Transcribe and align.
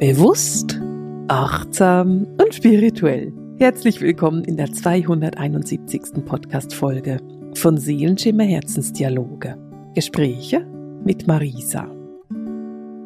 Bewusst, 0.00 0.78
achtsam 1.28 2.26
und 2.38 2.54
spirituell. 2.54 3.32
Herzlich 3.56 4.02
willkommen 4.02 4.44
in 4.44 4.58
der 4.58 4.70
271. 4.70 6.22
Podcast-Folge 6.22 7.16
von 7.54 7.78
Seelenschimmer 7.78 8.44
Herzensdialoge. 8.44 9.56
Gespräche 9.94 10.66
mit 11.02 11.26
Marisa. 11.26 11.90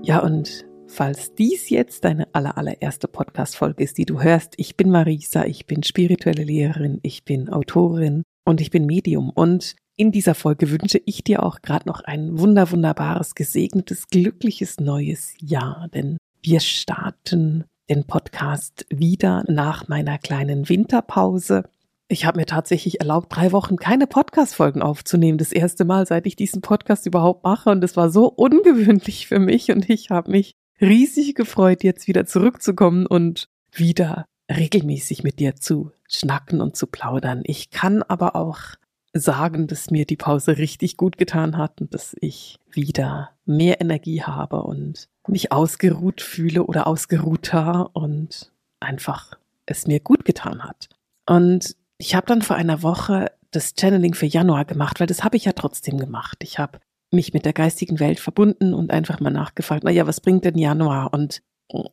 Ja, 0.02 0.18
und 0.18 0.66
falls 0.88 1.32
dies 1.36 1.70
jetzt 1.70 2.04
deine 2.04 2.26
aller, 2.34 2.58
allererste 2.58 3.06
Podcast-Folge 3.06 3.84
ist, 3.84 3.96
die 3.96 4.04
du 4.04 4.20
hörst, 4.20 4.54
ich 4.56 4.76
bin 4.76 4.90
Marisa, 4.90 5.44
ich 5.44 5.66
bin 5.66 5.84
spirituelle 5.84 6.42
Lehrerin, 6.42 6.98
ich 7.04 7.24
bin 7.24 7.50
Autorin 7.50 8.24
und 8.44 8.60
ich 8.60 8.72
bin 8.72 8.86
Medium. 8.86 9.30
Und 9.30 9.76
in 9.94 10.10
dieser 10.10 10.34
Folge 10.34 10.72
wünsche 10.72 11.00
ich 11.06 11.22
dir 11.22 11.44
auch 11.44 11.62
gerade 11.62 11.86
noch 11.86 12.00
ein 12.00 12.36
wunder, 12.36 12.68
wunderbares, 12.72 13.36
gesegnetes, 13.36 14.08
glückliches 14.08 14.80
neues 14.80 15.34
Jahr, 15.38 15.86
denn 15.94 16.16
wir 16.42 16.60
starten 16.60 17.64
den 17.88 18.04
Podcast 18.06 18.86
wieder 18.88 19.44
nach 19.48 19.88
meiner 19.88 20.18
kleinen 20.18 20.68
Winterpause. 20.68 21.64
Ich 22.08 22.24
habe 22.24 22.38
mir 22.38 22.46
tatsächlich 22.46 23.00
erlaubt, 23.00 23.34
drei 23.34 23.52
Wochen 23.52 23.76
keine 23.76 24.06
Podcast-Folgen 24.06 24.82
aufzunehmen. 24.82 25.38
Das 25.38 25.52
erste 25.52 25.84
Mal, 25.84 26.06
seit 26.06 26.26
ich 26.26 26.36
diesen 26.36 26.60
Podcast 26.60 27.06
überhaupt 27.06 27.44
mache. 27.44 27.70
Und 27.70 27.84
es 27.84 27.96
war 27.96 28.10
so 28.10 28.26
ungewöhnlich 28.26 29.26
für 29.26 29.38
mich. 29.38 29.70
Und 29.70 29.88
ich 29.90 30.10
habe 30.10 30.30
mich 30.30 30.54
riesig 30.80 31.34
gefreut, 31.34 31.84
jetzt 31.84 32.08
wieder 32.08 32.26
zurückzukommen 32.26 33.06
und 33.06 33.48
wieder 33.72 34.26
regelmäßig 34.50 35.22
mit 35.22 35.38
dir 35.38 35.56
zu 35.56 35.92
schnacken 36.08 36.60
und 36.60 36.76
zu 36.76 36.86
plaudern. 36.86 37.42
Ich 37.44 37.70
kann 37.70 38.02
aber 38.02 38.34
auch 38.34 38.60
sagen, 39.12 39.66
dass 39.66 39.90
mir 39.90 40.06
die 40.06 40.16
Pause 40.16 40.58
richtig 40.58 40.96
gut 40.96 41.18
getan 41.18 41.56
hat 41.56 41.80
und 41.80 41.94
dass 41.94 42.14
ich 42.20 42.58
wieder 42.70 43.30
mehr 43.44 43.80
Energie 43.80 44.22
habe 44.22 44.62
und 44.62 45.08
mich 45.26 45.52
ausgeruht 45.52 46.20
fühle 46.20 46.64
oder 46.64 46.86
ausgeruhter 46.86 47.90
und 47.94 48.52
einfach 48.78 49.36
es 49.66 49.86
mir 49.86 50.00
gut 50.00 50.24
getan 50.24 50.62
hat. 50.62 50.88
Und 51.26 51.76
ich 51.98 52.14
habe 52.14 52.26
dann 52.26 52.42
vor 52.42 52.56
einer 52.56 52.82
Woche 52.82 53.30
das 53.50 53.74
Channeling 53.78 54.14
für 54.14 54.26
Januar 54.26 54.64
gemacht, 54.64 55.00
weil 55.00 55.06
das 55.06 55.24
habe 55.24 55.36
ich 55.36 55.44
ja 55.44 55.52
trotzdem 55.52 55.98
gemacht. 55.98 56.38
Ich 56.42 56.58
habe 56.58 56.78
mich 57.10 57.32
mit 57.32 57.44
der 57.44 57.52
geistigen 57.52 57.98
Welt 57.98 58.20
verbunden 58.20 58.74
und 58.74 58.92
einfach 58.92 59.20
mal 59.20 59.30
nachgefragt, 59.30 59.84
naja, 59.84 60.06
was 60.06 60.20
bringt 60.20 60.44
denn 60.44 60.56
Januar? 60.56 61.12
Und 61.12 61.42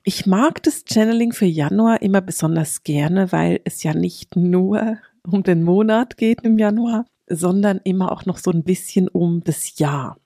ich 0.04 0.26
mag 0.26 0.62
das 0.64 0.86
Channeling 0.86 1.34
für 1.34 1.46
Januar 1.46 2.02
immer 2.02 2.22
besonders 2.22 2.84
gerne, 2.84 3.32
weil 3.32 3.60
es 3.64 3.84
ja 3.84 3.94
nicht 3.94 4.36
nur 4.36 4.98
um 5.34 5.44
den 5.44 5.64
Monat 5.64 6.18
geht 6.18 6.42
im 6.42 6.58
Januar, 6.58 7.06
sondern 7.30 7.80
immer 7.84 8.12
auch 8.12 8.26
noch 8.26 8.38
so 8.38 8.52
ein 8.52 8.64
bisschen 8.64 9.08
um 9.08 9.44
das 9.44 9.78
Jahr. 9.78 10.18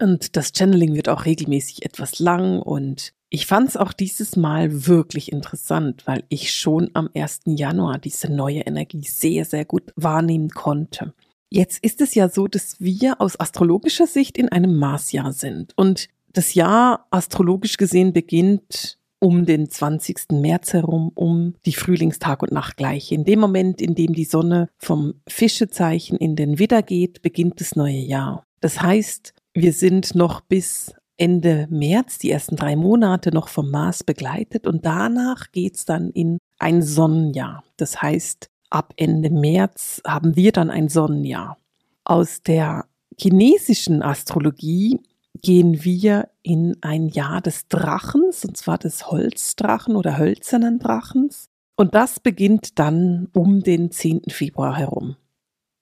Und 0.00 0.36
das 0.36 0.52
Channeling 0.56 0.94
wird 0.94 1.08
auch 1.08 1.24
regelmäßig 1.24 1.84
etwas 1.84 2.18
lang 2.20 2.60
und 2.60 3.12
ich 3.30 3.46
fand 3.46 3.68
es 3.68 3.76
auch 3.76 3.92
dieses 3.92 4.36
Mal 4.36 4.86
wirklich 4.86 5.32
interessant, 5.32 6.06
weil 6.06 6.24
ich 6.30 6.52
schon 6.52 6.90
am 6.94 7.10
1. 7.14 7.40
Januar 7.44 7.98
diese 7.98 8.32
neue 8.32 8.60
Energie 8.60 9.02
sehr, 9.02 9.44
sehr 9.44 9.66
gut 9.66 9.92
wahrnehmen 9.96 10.48
konnte. 10.48 11.12
Jetzt 11.50 11.82
ist 11.84 12.00
es 12.00 12.14
ja 12.14 12.28
so, 12.28 12.46
dass 12.46 12.80
wir 12.80 13.20
aus 13.20 13.38
astrologischer 13.38 14.06
Sicht 14.06 14.38
in 14.38 14.48
einem 14.48 14.76
Marsjahr 14.76 15.32
sind 15.32 15.72
und 15.76 16.08
das 16.32 16.54
Jahr 16.54 17.06
astrologisch 17.10 17.76
gesehen 17.76 18.12
beginnt 18.12 18.98
um 19.20 19.46
den 19.46 19.68
20. 19.68 20.32
März 20.32 20.72
herum, 20.72 21.10
um 21.14 21.54
die 21.66 21.72
Frühlingstag- 21.72 22.42
und 22.42 22.52
Nachtgleiche. 22.52 23.14
In 23.14 23.24
dem 23.24 23.40
Moment, 23.40 23.80
in 23.80 23.94
dem 23.94 24.12
die 24.12 24.24
Sonne 24.24 24.68
vom 24.78 25.14
Fischezeichen 25.28 26.16
in 26.16 26.36
den 26.36 26.58
Widder 26.58 26.82
geht, 26.82 27.22
beginnt 27.22 27.60
das 27.60 27.76
neue 27.76 27.98
Jahr. 27.98 28.44
Das 28.60 28.80
heißt, 28.80 29.34
wir 29.54 29.72
sind 29.72 30.14
noch 30.14 30.40
bis 30.40 30.94
Ende 31.16 31.66
März, 31.68 32.18
die 32.18 32.30
ersten 32.30 32.54
drei 32.54 32.76
Monate, 32.76 33.32
noch 33.32 33.48
vom 33.48 33.70
Mars 33.70 34.04
begleitet 34.04 34.66
und 34.66 34.86
danach 34.86 35.50
geht's 35.50 35.84
dann 35.84 36.10
in 36.10 36.38
ein 36.60 36.82
Sonnenjahr. 36.82 37.64
Das 37.76 38.00
heißt, 38.00 38.48
ab 38.70 38.94
Ende 38.96 39.30
März 39.30 40.00
haben 40.06 40.36
wir 40.36 40.52
dann 40.52 40.70
ein 40.70 40.88
Sonnenjahr. 40.88 41.58
Aus 42.04 42.42
der 42.42 42.86
chinesischen 43.18 44.02
Astrologie 44.02 45.00
gehen 45.40 45.84
wir 45.84 46.28
in 46.42 46.76
ein 46.80 47.08
Jahr 47.08 47.40
des 47.40 47.68
Drachens, 47.68 48.44
und 48.44 48.56
zwar 48.56 48.78
des 48.78 49.10
Holzdrachen 49.10 49.96
oder 49.96 50.18
hölzernen 50.18 50.78
Drachens. 50.78 51.48
Und 51.76 51.94
das 51.94 52.20
beginnt 52.20 52.78
dann 52.78 53.28
um 53.32 53.62
den 53.62 53.90
10. 53.90 54.22
Februar 54.30 54.76
herum. 54.76 55.16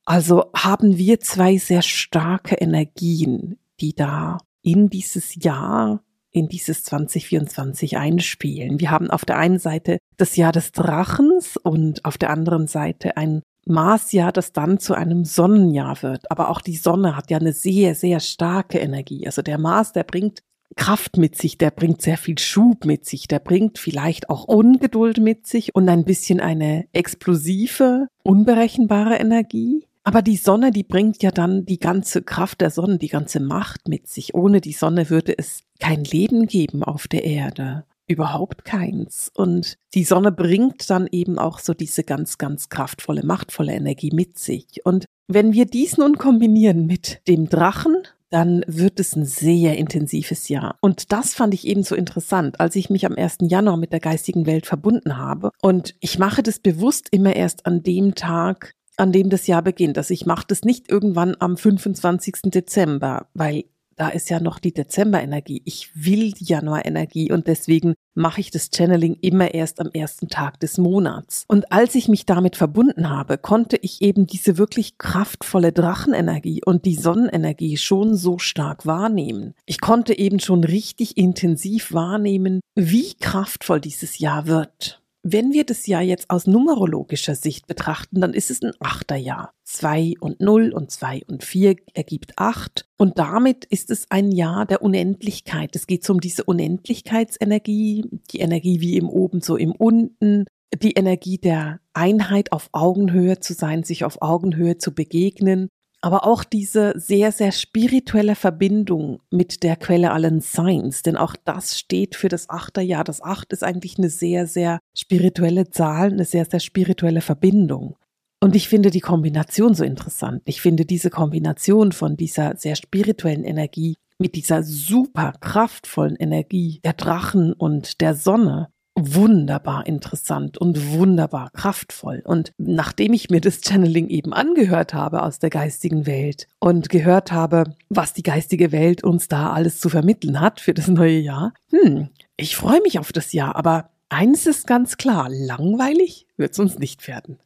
Also 0.04 0.50
haben 0.54 0.98
wir 0.98 1.20
zwei 1.20 1.56
sehr 1.58 1.82
starke 1.82 2.56
Energien, 2.56 3.58
die 3.80 3.94
da 3.94 4.38
in 4.62 4.88
dieses 4.88 5.42
Jahr, 5.42 6.02
in 6.30 6.48
dieses 6.48 6.84
2024 6.84 7.96
einspielen. 7.96 8.78
Wir 8.78 8.90
haben 8.90 9.10
auf 9.10 9.24
der 9.24 9.38
einen 9.38 9.58
Seite 9.58 9.98
das 10.16 10.36
Jahr 10.36 10.52
des 10.52 10.72
Drachens 10.72 11.56
und 11.56 12.04
auf 12.04 12.18
der 12.18 12.30
anderen 12.30 12.68
Seite 12.68 13.16
ein 13.16 13.42
Marsjahr, 13.66 14.32
das 14.32 14.52
dann 14.52 14.78
zu 14.78 14.94
einem 14.94 15.24
Sonnenjahr 15.24 16.02
wird. 16.02 16.30
Aber 16.30 16.50
auch 16.50 16.60
die 16.60 16.76
Sonne 16.76 17.16
hat 17.16 17.30
ja 17.30 17.38
eine 17.38 17.52
sehr, 17.52 17.94
sehr 17.94 18.20
starke 18.20 18.78
Energie. 18.78 19.26
Also 19.26 19.42
der 19.42 19.58
Mars, 19.58 19.92
der 19.92 20.04
bringt 20.04 20.42
Kraft 20.76 21.16
mit 21.16 21.36
sich, 21.36 21.58
der 21.58 21.70
bringt 21.70 22.02
sehr 22.02 22.18
viel 22.18 22.38
Schub 22.38 22.84
mit 22.84 23.04
sich, 23.04 23.28
der 23.28 23.38
bringt 23.38 23.78
vielleicht 23.78 24.30
auch 24.30 24.44
Ungeduld 24.44 25.18
mit 25.18 25.46
sich 25.46 25.74
und 25.74 25.88
ein 25.88 26.04
bisschen 26.04 26.40
eine 26.40 26.86
explosive, 26.92 28.08
unberechenbare 28.22 29.16
Energie. 29.16 29.86
Aber 30.04 30.22
die 30.22 30.36
Sonne, 30.36 30.70
die 30.70 30.84
bringt 30.84 31.22
ja 31.22 31.30
dann 31.30 31.66
die 31.66 31.80
ganze 31.80 32.22
Kraft 32.22 32.60
der 32.60 32.70
Sonne, 32.70 32.98
die 32.98 33.08
ganze 33.08 33.40
Macht 33.40 33.88
mit 33.88 34.06
sich. 34.06 34.34
Ohne 34.34 34.60
die 34.60 34.72
Sonne 34.72 35.10
würde 35.10 35.36
es 35.36 35.62
kein 35.80 36.04
Leben 36.04 36.46
geben 36.46 36.84
auf 36.84 37.08
der 37.08 37.24
Erde 37.24 37.84
überhaupt 38.06 38.64
keins. 38.64 39.30
Und 39.34 39.76
die 39.94 40.04
Sonne 40.04 40.32
bringt 40.32 40.88
dann 40.90 41.08
eben 41.10 41.38
auch 41.38 41.58
so 41.58 41.74
diese 41.74 42.04
ganz, 42.04 42.38
ganz 42.38 42.68
kraftvolle, 42.68 43.24
machtvolle 43.24 43.72
Energie 43.72 44.10
mit 44.12 44.38
sich. 44.38 44.84
Und 44.84 45.06
wenn 45.28 45.52
wir 45.52 45.66
dies 45.66 45.98
nun 45.98 46.18
kombinieren 46.18 46.86
mit 46.86 47.20
dem 47.26 47.48
Drachen, 47.48 47.96
dann 48.30 48.64
wird 48.66 48.98
es 49.00 49.14
ein 49.14 49.24
sehr 49.24 49.76
intensives 49.76 50.48
Jahr. 50.48 50.76
Und 50.80 51.12
das 51.12 51.34
fand 51.34 51.54
ich 51.54 51.66
eben 51.66 51.82
so 51.82 51.94
interessant, 51.94 52.60
als 52.60 52.76
ich 52.76 52.90
mich 52.90 53.06
am 53.06 53.14
1. 53.14 53.38
Januar 53.42 53.76
mit 53.76 53.92
der 53.92 54.00
geistigen 54.00 54.46
Welt 54.46 54.66
verbunden 54.66 55.16
habe. 55.16 55.50
Und 55.62 55.94
ich 56.00 56.18
mache 56.18 56.42
das 56.42 56.58
bewusst 56.58 57.08
immer 57.10 57.36
erst 57.36 57.66
an 57.66 57.82
dem 57.82 58.14
Tag, 58.14 58.72
an 58.96 59.12
dem 59.12 59.30
das 59.30 59.46
Jahr 59.46 59.62
beginnt. 59.62 59.96
Also 59.98 60.12
ich 60.12 60.26
mache 60.26 60.46
das 60.48 60.62
nicht 60.62 60.90
irgendwann 60.90 61.36
am 61.38 61.56
25. 61.56 62.50
Dezember, 62.50 63.28
weil 63.34 63.64
da 63.96 64.08
ist 64.08 64.30
ja 64.30 64.40
noch 64.40 64.58
die 64.58 64.72
Dezemberenergie. 64.72 65.62
Ich 65.64 65.90
will 65.94 66.32
die 66.32 66.44
Januarenergie 66.44 67.32
und 67.32 67.46
deswegen 67.46 67.94
mache 68.14 68.40
ich 68.40 68.50
das 68.50 68.70
Channeling 68.74 69.16
immer 69.20 69.54
erst 69.54 69.80
am 69.80 69.90
ersten 69.92 70.28
Tag 70.28 70.60
des 70.60 70.78
Monats. 70.78 71.44
Und 71.48 71.72
als 71.72 71.94
ich 71.94 72.08
mich 72.08 72.26
damit 72.26 72.56
verbunden 72.56 73.10
habe, 73.10 73.38
konnte 73.38 73.76
ich 73.76 74.02
eben 74.02 74.26
diese 74.26 74.58
wirklich 74.58 74.98
kraftvolle 74.98 75.72
Drachenenergie 75.72 76.62
und 76.64 76.84
die 76.84 76.94
Sonnenenergie 76.94 77.76
schon 77.76 78.16
so 78.16 78.38
stark 78.38 78.86
wahrnehmen. 78.86 79.54
Ich 79.64 79.80
konnte 79.80 80.18
eben 80.18 80.40
schon 80.40 80.64
richtig 80.64 81.16
intensiv 81.16 81.92
wahrnehmen, 81.92 82.60
wie 82.74 83.14
kraftvoll 83.14 83.80
dieses 83.80 84.18
Jahr 84.18 84.46
wird. 84.46 85.02
Wenn 85.28 85.52
wir 85.52 85.64
das 85.64 85.88
Jahr 85.88 86.02
jetzt 86.02 86.30
aus 86.30 86.46
numerologischer 86.46 87.34
Sicht 87.34 87.66
betrachten, 87.66 88.20
dann 88.20 88.32
ist 88.32 88.48
es 88.48 88.62
ein 88.62 88.70
Achterjahr. 88.78 89.50
Zwei 89.64 90.14
und 90.20 90.38
null 90.38 90.72
und 90.72 90.92
zwei 90.92 91.22
und 91.26 91.42
vier 91.42 91.74
ergibt 91.94 92.34
acht. 92.36 92.88
Und 92.96 93.18
damit 93.18 93.64
ist 93.64 93.90
es 93.90 94.08
ein 94.08 94.30
Jahr 94.30 94.66
der 94.66 94.82
Unendlichkeit. 94.82 95.74
Es 95.74 95.88
geht 95.88 96.08
um 96.08 96.20
diese 96.20 96.44
Unendlichkeitsenergie, 96.44 98.04
die 98.30 98.38
Energie 98.38 98.80
wie 98.80 98.96
im 98.96 99.08
Oben, 99.08 99.40
so 99.40 99.56
im 99.56 99.72
Unten, 99.72 100.44
die 100.80 100.92
Energie 100.92 101.38
der 101.38 101.80
Einheit 101.92 102.52
auf 102.52 102.68
Augenhöhe 102.70 103.40
zu 103.40 103.52
sein, 103.52 103.82
sich 103.82 104.04
auf 104.04 104.22
Augenhöhe 104.22 104.78
zu 104.78 104.94
begegnen 104.94 105.70
aber 106.00 106.26
auch 106.26 106.44
diese 106.44 106.92
sehr, 106.96 107.32
sehr 107.32 107.52
spirituelle 107.52 108.34
Verbindung 108.36 109.20
mit 109.30 109.62
der 109.62 109.76
Quelle 109.76 110.12
allen 110.12 110.40
Seins, 110.40 111.02
denn 111.02 111.16
auch 111.16 111.34
das 111.44 111.78
steht 111.78 112.14
für 112.16 112.28
das 112.28 112.48
Achterjahr. 112.50 113.04
Das 113.04 113.22
Acht 113.22 113.52
ist 113.52 113.64
eigentlich 113.64 113.98
eine 113.98 114.10
sehr, 114.10 114.46
sehr 114.46 114.78
spirituelle 114.94 115.70
Zahl, 115.70 116.12
eine 116.12 116.24
sehr, 116.24 116.44
sehr 116.44 116.60
spirituelle 116.60 117.22
Verbindung. 117.22 117.96
Und 118.40 118.54
ich 118.54 118.68
finde 118.68 118.90
die 118.90 119.00
Kombination 119.00 119.74
so 119.74 119.82
interessant. 119.82 120.42
Ich 120.44 120.60
finde 120.60 120.84
diese 120.84 121.10
Kombination 121.10 121.92
von 121.92 122.16
dieser 122.16 122.56
sehr 122.56 122.76
spirituellen 122.76 123.44
Energie 123.44 123.96
mit 124.18 124.34
dieser 124.34 124.62
super 124.62 125.32
kraftvollen 125.40 126.16
Energie 126.16 126.80
der 126.84 126.92
Drachen 126.92 127.52
und 127.52 128.00
der 128.00 128.14
Sonne 128.14 128.68
wunderbar 128.96 129.86
interessant 129.86 130.58
und 130.58 130.92
wunderbar 130.92 131.50
kraftvoll. 131.52 132.22
Und 132.24 132.52
nachdem 132.58 133.12
ich 133.12 133.30
mir 133.30 133.40
das 133.40 133.60
Channeling 133.60 134.08
eben 134.08 134.32
angehört 134.32 134.94
habe 134.94 135.22
aus 135.22 135.38
der 135.38 135.50
geistigen 135.50 136.06
Welt 136.06 136.48
und 136.58 136.88
gehört 136.88 137.30
habe, 137.30 137.64
was 137.88 138.14
die 138.14 138.22
geistige 138.22 138.72
Welt 138.72 139.04
uns 139.04 139.28
da 139.28 139.52
alles 139.52 139.78
zu 139.80 139.90
vermitteln 139.90 140.40
hat 140.40 140.60
für 140.60 140.74
das 140.74 140.88
neue 140.88 141.18
Jahr, 141.18 141.52
hm, 141.70 142.08
ich 142.38 142.56
freue 142.56 142.80
mich 142.82 142.98
auf 142.98 143.12
das 143.12 143.32
Jahr, 143.32 143.56
aber 143.56 143.90
eins 144.08 144.46
ist 144.46 144.66
ganz 144.66 144.96
klar, 144.96 145.28
langweilig 145.30 146.26
wird 146.36 146.52
es 146.52 146.58
uns 146.58 146.78
nicht 146.78 147.06
werden. 147.08 147.38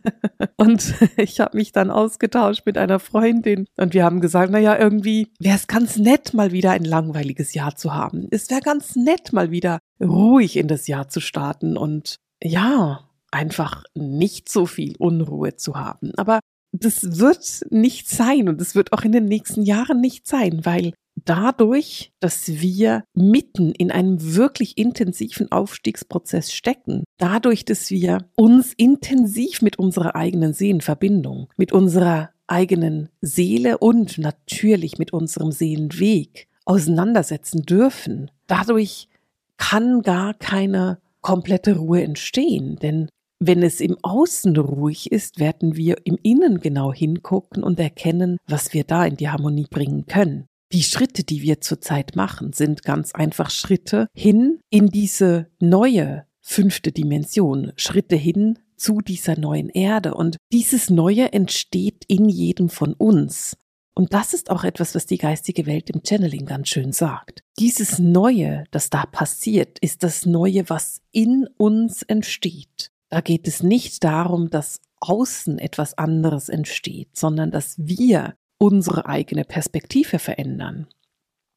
und 0.56 0.94
ich 1.16 1.40
habe 1.40 1.56
mich 1.56 1.72
dann 1.72 1.90
ausgetauscht 1.90 2.62
mit 2.66 2.78
einer 2.78 2.98
Freundin 2.98 3.66
und 3.76 3.94
wir 3.94 4.04
haben 4.04 4.20
gesagt, 4.20 4.52
naja, 4.52 4.78
irgendwie 4.78 5.28
wäre 5.38 5.56
es 5.56 5.66
ganz 5.66 5.96
nett, 5.96 6.34
mal 6.34 6.52
wieder 6.52 6.72
ein 6.72 6.84
langweiliges 6.84 7.54
Jahr 7.54 7.76
zu 7.76 7.94
haben. 7.94 8.28
Es 8.30 8.50
wäre 8.50 8.60
ganz 8.60 8.96
nett, 8.96 9.32
mal 9.32 9.50
wieder 9.50 9.78
ruhig 10.00 10.56
in 10.56 10.68
das 10.68 10.86
Jahr 10.86 11.08
zu 11.08 11.20
starten 11.20 11.76
und 11.76 12.16
ja, 12.42 13.08
einfach 13.30 13.84
nicht 13.94 14.48
so 14.48 14.66
viel 14.66 14.96
Unruhe 14.98 15.56
zu 15.56 15.74
haben. 15.74 16.12
Aber 16.16 16.40
das 16.72 17.18
wird 17.18 17.64
nicht 17.70 18.08
sein 18.08 18.48
und 18.48 18.60
es 18.60 18.74
wird 18.74 18.92
auch 18.92 19.02
in 19.02 19.12
den 19.12 19.24
nächsten 19.24 19.62
Jahren 19.62 20.00
nicht 20.00 20.26
sein, 20.26 20.60
weil 20.64 20.92
dadurch, 21.24 22.12
dass 22.20 22.48
wir 22.48 23.04
mitten 23.14 23.72
in 23.72 23.90
einem 23.90 24.34
wirklich 24.34 24.78
intensiven 24.78 25.50
Aufstiegsprozess 25.50 26.52
stecken, 26.52 27.04
dadurch, 27.18 27.64
dass 27.64 27.90
wir 27.90 28.26
uns 28.36 28.72
intensiv 28.74 29.62
mit 29.62 29.78
unserer 29.78 30.16
eigenen 30.16 30.52
Seelenverbindung, 30.52 31.48
mit 31.56 31.72
unserer 31.72 32.30
eigenen 32.46 33.08
Seele 33.20 33.78
und 33.78 34.18
natürlich 34.18 34.98
mit 34.98 35.12
unserem 35.12 35.52
Seelenweg 35.52 36.48
auseinandersetzen 36.64 37.62
dürfen, 37.62 38.30
dadurch 38.46 39.08
kann 39.56 40.02
gar 40.02 40.34
keine 40.34 40.98
komplette 41.20 41.76
Ruhe 41.76 42.02
entstehen, 42.02 42.76
denn 42.76 43.08
wenn 43.40 43.62
es 43.62 43.80
im 43.80 43.96
Außen 44.02 44.56
ruhig 44.56 45.12
ist, 45.12 45.38
werden 45.38 45.76
wir 45.76 45.98
im 46.04 46.18
Innen 46.22 46.58
genau 46.58 46.92
hingucken 46.92 47.62
und 47.62 47.78
erkennen, 47.78 48.38
was 48.48 48.74
wir 48.74 48.82
da 48.84 49.04
in 49.04 49.16
die 49.16 49.28
Harmonie 49.28 49.66
bringen 49.70 50.06
können. 50.06 50.46
Die 50.72 50.82
Schritte, 50.82 51.24
die 51.24 51.42
wir 51.42 51.60
zurzeit 51.60 52.14
machen, 52.14 52.52
sind 52.52 52.82
ganz 52.82 53.12
einfach 53.12 53.50
Schritte 53.50 54.08
hin 54.14 54.60
in 54.68 54.88
diese 54.88 55.46
neue 55.60 56.26
fünfte 56.40 56.92
Dimension, 56.92 57.72
Schritte 57.76 58.16
hin 58.16 58.58
zu 58.76 59.00
dieser 59.00 59.38
neuen 59.38 59.70
Erde. 59.70 60.14
Und 60.14 60.36
dieses 60.52 60.90
Neue 60.90 61.32
entsteht 61.32 62.04
in 62.06 62.28
jedem 62.28 62.68
von 62.68 62.92
uns. 62.92 63.56
Und 63.94 64.14
das 64.14 64.32
ist 64.32 64.50
auch 64.50 64.62
etwas, 64.62 64.94
was 64.94 65.06
die 65.06 65.18
geistige 65.18 65.66
Welt 65.66 65.90
im 65.90 66.02
Channeling 66.04 66.46
ganz 66.46 66.68
schön 66.68 66.92
sagt. 66.92 67.42
Dieses 67.58 67.98
Neue, 67.98 68.64
das 68.70 68.90
da 68.90 69.06
passiert, 69.06 69.78
ist 69.80 70.04
das 70.04 70.24
Neue, 70.24 70.68
was 70.70 71.00
in 71.10 71.48
uns 71.56 72.02
entsteht. 72.02 72.92
Da 73.08 73.20
geht 73.22 73.48
es 73.48 73.62
nicht 73.62 74.04
darum, 74.04 74.50
dass 74.50 74.80
außen 75.00 75.58
etwas 75.58 75.96
anderes 75.96 76.48
entsteht, 76.48 77.16
sondern 77.16 77.50
dass 77.50 77.74
wir 77.78 78.34
unsere 78.58 79.06
eigene 79.06 79.44
Perspektive 79.44 80.18
verändern. 80.18 80.88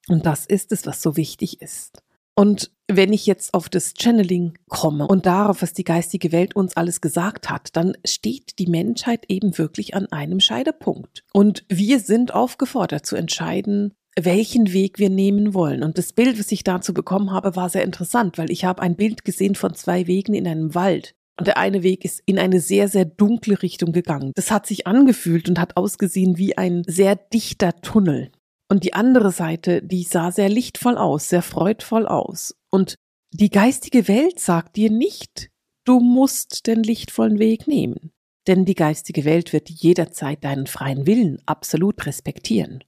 Und 0.07 0.25
das 0.25 0.45
ist 0.45 0.71
es, 0.71 0.85
was 0.85 1.01
so 1.01 1.17
wichtig 1.17 1.61
ist. 1.61 2.01
Und 2.35 2.71
wenn 2.87 3.13
ich 3.13 3.25
jetzt 3.25 3.53
auf 3.53 3.69
das 3.69 3.93
Channeling 3.99 4.57
komme 4.69 5.07
und 5.07 5.25
darauf, 5.25 5.61
was 5.61 5.73
die 5.73 5.83
geistige 5.83 6.31
Welt 6.31 6.55
uns 6.55 6.75
alles 6.75 7.01
gesagt 7.01 7.49
hat, 7.49 7.75
dann 7.75 7.97
steht 8.05 8.57
die 8.57 8.67
Menschheit 8.67 9.25
eben 9.27 9.57
wirklich 9.57 9.95
an 9.95 10.07
einem 10.07 10.39
Scheidepunkt. 10.39 11.23
Und 11.33 11.65
wir 11.69 11.99
sind 11.99 12.33
aufgefordert 12.33 13.05
zu 13.05 13.15
entscheiden, 13.15 13.93
welchen 14.19 14.73
Weg 14.73 14.99
wir 14.99 15.09
nehmen 15.09 15.53
wollen. 15.53 15.83
Und 15.83 15.97
das 15.97 16.13
Bild, 16.13 16.39
was 16.39 16.51
ich 16.51 16.63
dazu 16.63 16.93
bekommen 16.93 17.31
habe, 17.31 17.55
war 17.55 17.69
sehr 17.69 17.83
interessant, 17.83 18.37
weil 18.37 18.51
ich 18.51 18.65
habe 18.65 18.81
ein 18.81 18.95
Bild 18.95 19.23
gesehen 19.23 19.55
von 19.55 19.73
zwei 19.73 20.07
Wegen 20.07 20.33
in 20.33 20.47
einem 20.47 20.75
Wald. 20.75 21.15
Und 21.41 21.47
der 21.47 21.57
eine 21.57 21.81
Weg 21.81 22.05
ist 22.05 22.21
in 22.27 22.37
eine 22.37 22.59
sehr, 22.59 22.87
sehr 22.87 23.03
dunkle 23.03 23.63
Richtung 23.63 23.93
gegangen. 23.93 24.31
Das 24.35 24.51
hat 24.51 24.67
sich 24.67 24.85
angefühlt 24.85 25.49
und 25.49 25.57
hat 25.57 25.75
ausgesehen 25.75 26.37
wie 26.37 26.55
ein 26.55 26.83
sehr 26.85 27.15
dichter 27.15 27.81
Tunnel. 27.81 28.31
Und 28.69 28.83
die 28.83 28.93
andere 28.93 29.31
Seite, 29.31 29.81
die 29.81 30.03
sah 30.03 30.31
sehr 30.31 30.49
lichtvoll 30.49 30.99
aus, 30.99 31.29
sehr 31.29 31.41
freudvoll 31.41 32.05
aus. 32.05 32.53
Und 32.69 32.93
die 33.31 33.49
geistige 33.49 34.07
Welt 34.07 34.39
sagt 34.39 34.75
dir 34.75 34.91
nicht, 34.91 35.49
du 35.83 35.99
musst 35.99 36.67
den 36.67 36.83
lichtvollen 36.83 37.39
Weg 37.39 37.67
nehmen. 37.67 38.11
Denn 38.45 38.63
die 38.63 38.75
geistige 38.75 39.25
Welt 39.25 39.51
wird 39.51 39.67
jederzeit 39.67 40.43
deinen 40.43 40.67
freien 40.67 41.07
Willen 41.07 41.41
absolut 41.47 42.05
respektieren. 42.05 42.83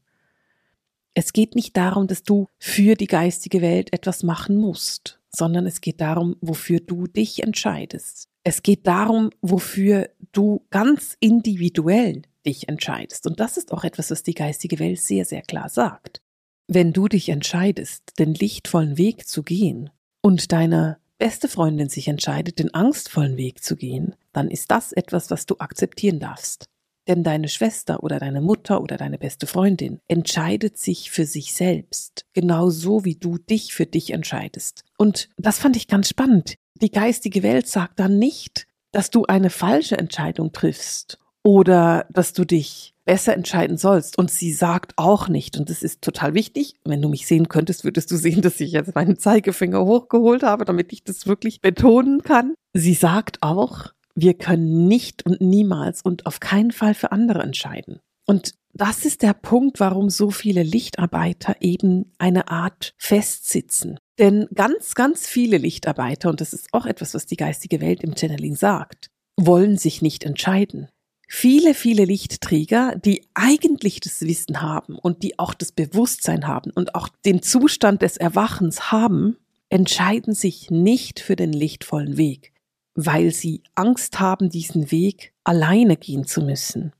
Es 1.16 1.34
geht 1.34 1.56
nicht 1.56 1.76
darum, 1.76 2.06
dass 2.06 2.22
du 2.22 2.50
für 2.60 2.94
die 2.94 3.08
geistige 3.08 3.64
Welt 3.64 3.94
etwas 3.94 4.22
machen 4.22 4.58
musst, 4.58 5.23
sondern 5.36 5.66
es 5.66 5.82
geht 5.82 6.02
darum, 6.02 6.36
wofür 6.42 6.80
du 6.80 7.08
dich 7.08 7.44
entscheidest. 7.44 8.30
Es 8.44 8.62
geht 8.62 8.88
darum, 8.88 9.30
wofür 9.42 10.10
du 10.32 10.66
ganz 10.70 11.16
individuell 11.20 12.24
dich 12.46 12.68
entscheidest. 12.68 13.26
Und 13.26 13.40
das 13.40 13.58
ist 13.58 13.72
auch 13.72 13.84
etwas, 13.84 14.12
was 14.12 14.24
die 14.24 14.34
geistige 14.34 14.80
Welt 14.80 15.00
sehr, 15.00 15.26
sehr 15.26 15.42
klar 15.42 15.70
sagt. 15.70 16.22
Wenn 16.68 16.94
du 16.94 17.08
dich 17.08 17.30
entscheidest, 17.30 18.04
den 18.20 18.34
lichtvollen 18.34 18.98
Weg 18.98 19.28
zu 19.28 19.44
gehen 19.44 19.90
und 20.22 20.52
deine 20.52 20.98
beste 21.18 21.48
Freundin 21.48 21.90
sich 21.90 22.08
entscheidet, 22.08 22.60
den 22.60 22.74
angstvollen 22.74 23.38
Weg 23.38 23.64
zu 23.64 23.76
gehen, 23.76 24.16
dann 24.34 24.50
ist 24.50 24.72
das 24.72 24.92
etwas, 24.92 25.32
was 25.32 25.46
du 25.46 25.56
akzeptieren 25.60 26.20
darfst. 26.20 26.66
Denn 27.08 27.24
deine 27.24 27.50
Schwester 27.50 28.04
oder 28.04 28.20
deine 28.20 28.42
Mutter 28.42 28.82
oder 28.82 28.98
deine 28.98 29.18
beste 29.18 29.48
Freundin 29.48 30.00
entscheidet 30.08 30.78
sich 30.78 31.12
für 31.12 31.26
sich 31.26 31.54
selbst, 31.54 32.26
genauso 32.34 33.04
wie 33.04 33.16
du 33.16 33.38
dich 33.38 33.74
für 33.74 33.86
dich 33.86 34.12
entscheidest. 34.12 34.84
Und 34.98 35.30
das 35.38 35.60
fand 35.60 35.76
ich 35.76 35.88
ganz 35.88 36.10
spannend. 36.10 36.56
Die 36.76 36.92
geistige 36.92 37.44
Welt 37.44 37.68
sagt 37.68 38.00
dann 38.00 38.20
nicht, 38.20 38.68
dass 38.92 39.10
du 39.10 39.26
eine 39.26 39.50
falsche 39.50 39.98
Entscheidung 39.98 40.52
triffst 40.54 41.20
oder 41.44 42.06
dass 42.10 42.34
du 42.34 42.46
dich 42.46 42.94
besser 43.06 43.34
entscheiden 43.34 43.78
sollst. 43.78 44.18
Und 44.18 44.32
sie 44.32 44.54
sagt 44.54 44.94
auch 44.96 45.28
nicht, 45.28 45.58
und 45.58 45.70
das 45.70 45.84
ist 45.84 46.02
total 46.02 46.34
wichtig, 46.34 46.76
wenn 46.86 47.02
du 47.02 47.10
mich 47.10 47.28
sehen 47.28 47.50
könntest, 47.50 47.84
würdest 47.84 48.12
du 48.12 48.16
sehen, 48.16 48.42
dass 48.42 48.60
ich 48.60 48.72
jetzt 48.72 48.96
meinen 48.96 49.18
Zeigefinger 49.18 49.84
hochgeholt 49.84 50.44
habe, 50.44 50.66
damit 50.66 50.94
ich 50.94 51.04
das 51.04 51.28
wirklich 51.28 51.62
betonen 51.62 52.22
kann. 52.24 52.54
Sie 52.74 52.94
sagt 52.94 53.40
auch, 53.42 53.94
wir 54.15 54.33
können 54.36 54.88
nicht 54.88 55.25
und 55.25 55.42
niemals 55.42 56.01
und 56.01 56.25
auf 56.25 56.39
keinen 56.39 56.71
Fall 56.71 56.94
für 56.94 57.12
andere 57.12 57.42
entscheiden. 57.42 58.00
Und 58.25 58.54
das 58.74 59.06
ist 59.06 59.21
der 59.21 59.33
Punkt, 59.33 59.80
warum 59.80 60.10
so 60.10 60.31
viele 60.31 60.63
Lichtarbeiter 60.63 61.57
eben 61.62 62.12
eine 62.18 62.48
Art 62.48 62.94
festsitzen. 62.98 64.00
Denn 64.18 64.48
ganz, 64.54 64.95
ganz 64.95 65.27
viele 65.27 65.57
Lichtarbeiter, 65.57 66.30
und 66.30 66.42
das 66.42 66.54
ist 66.54 66.68
auch 66.71 66.86
etwas, 66.86 67.13
was 67.13 67.25
die 67.25 67.38
geistige 67.38 67.81
Welt 67.81 68.04
im 68.04 68.15
Channeling 68.15 68.56
sagt, 68.56 69.07
wollen 69.38 69.77
sich 69.77 70.01
nicht 70.01 70.24
entscheiden. 70.24 70.89
Viele, 71.27 71.74
viele 71.74 72.06
Lichtträger, 72.06 72.95
die 72.95 73.25
eigentlich 73.33 74.00
das 74.00 74.21
Wissen 74.21 74.62
haben 74.62 74.98
und 75.00 75.24
die 75.24 75.39
auch 75.39 75.54
das 75.54 75.71
Bewusstsein 75.71 76.48
haben 76.48 76.71
und 76.71 76.94
auch 76.94 77.10
den 77.25 77.42
Zustand 77.42 78.04
des 78.04 78.18
Erwachens 78.18 78.92
haben, 78.92 79.38
entscheiden 79.69 80.36
sich 80.36 80.69
nicht 80.69 81.19
für 81.19 81.36
den 81.36 81.51
lichtvollen 81.51 82.18
Weg, 82.18 82.53
weil 82.95 83.31
sie 83.31 83.62
Angst 83.75 84.19
haben, 84.19 84.50
diesen 84.50 84.92
Weg 84.92 85.34
alleine 85.44 85.98
gehen 85.98 86.25
zu 86.25 86.42
müssen. 86.42 86.94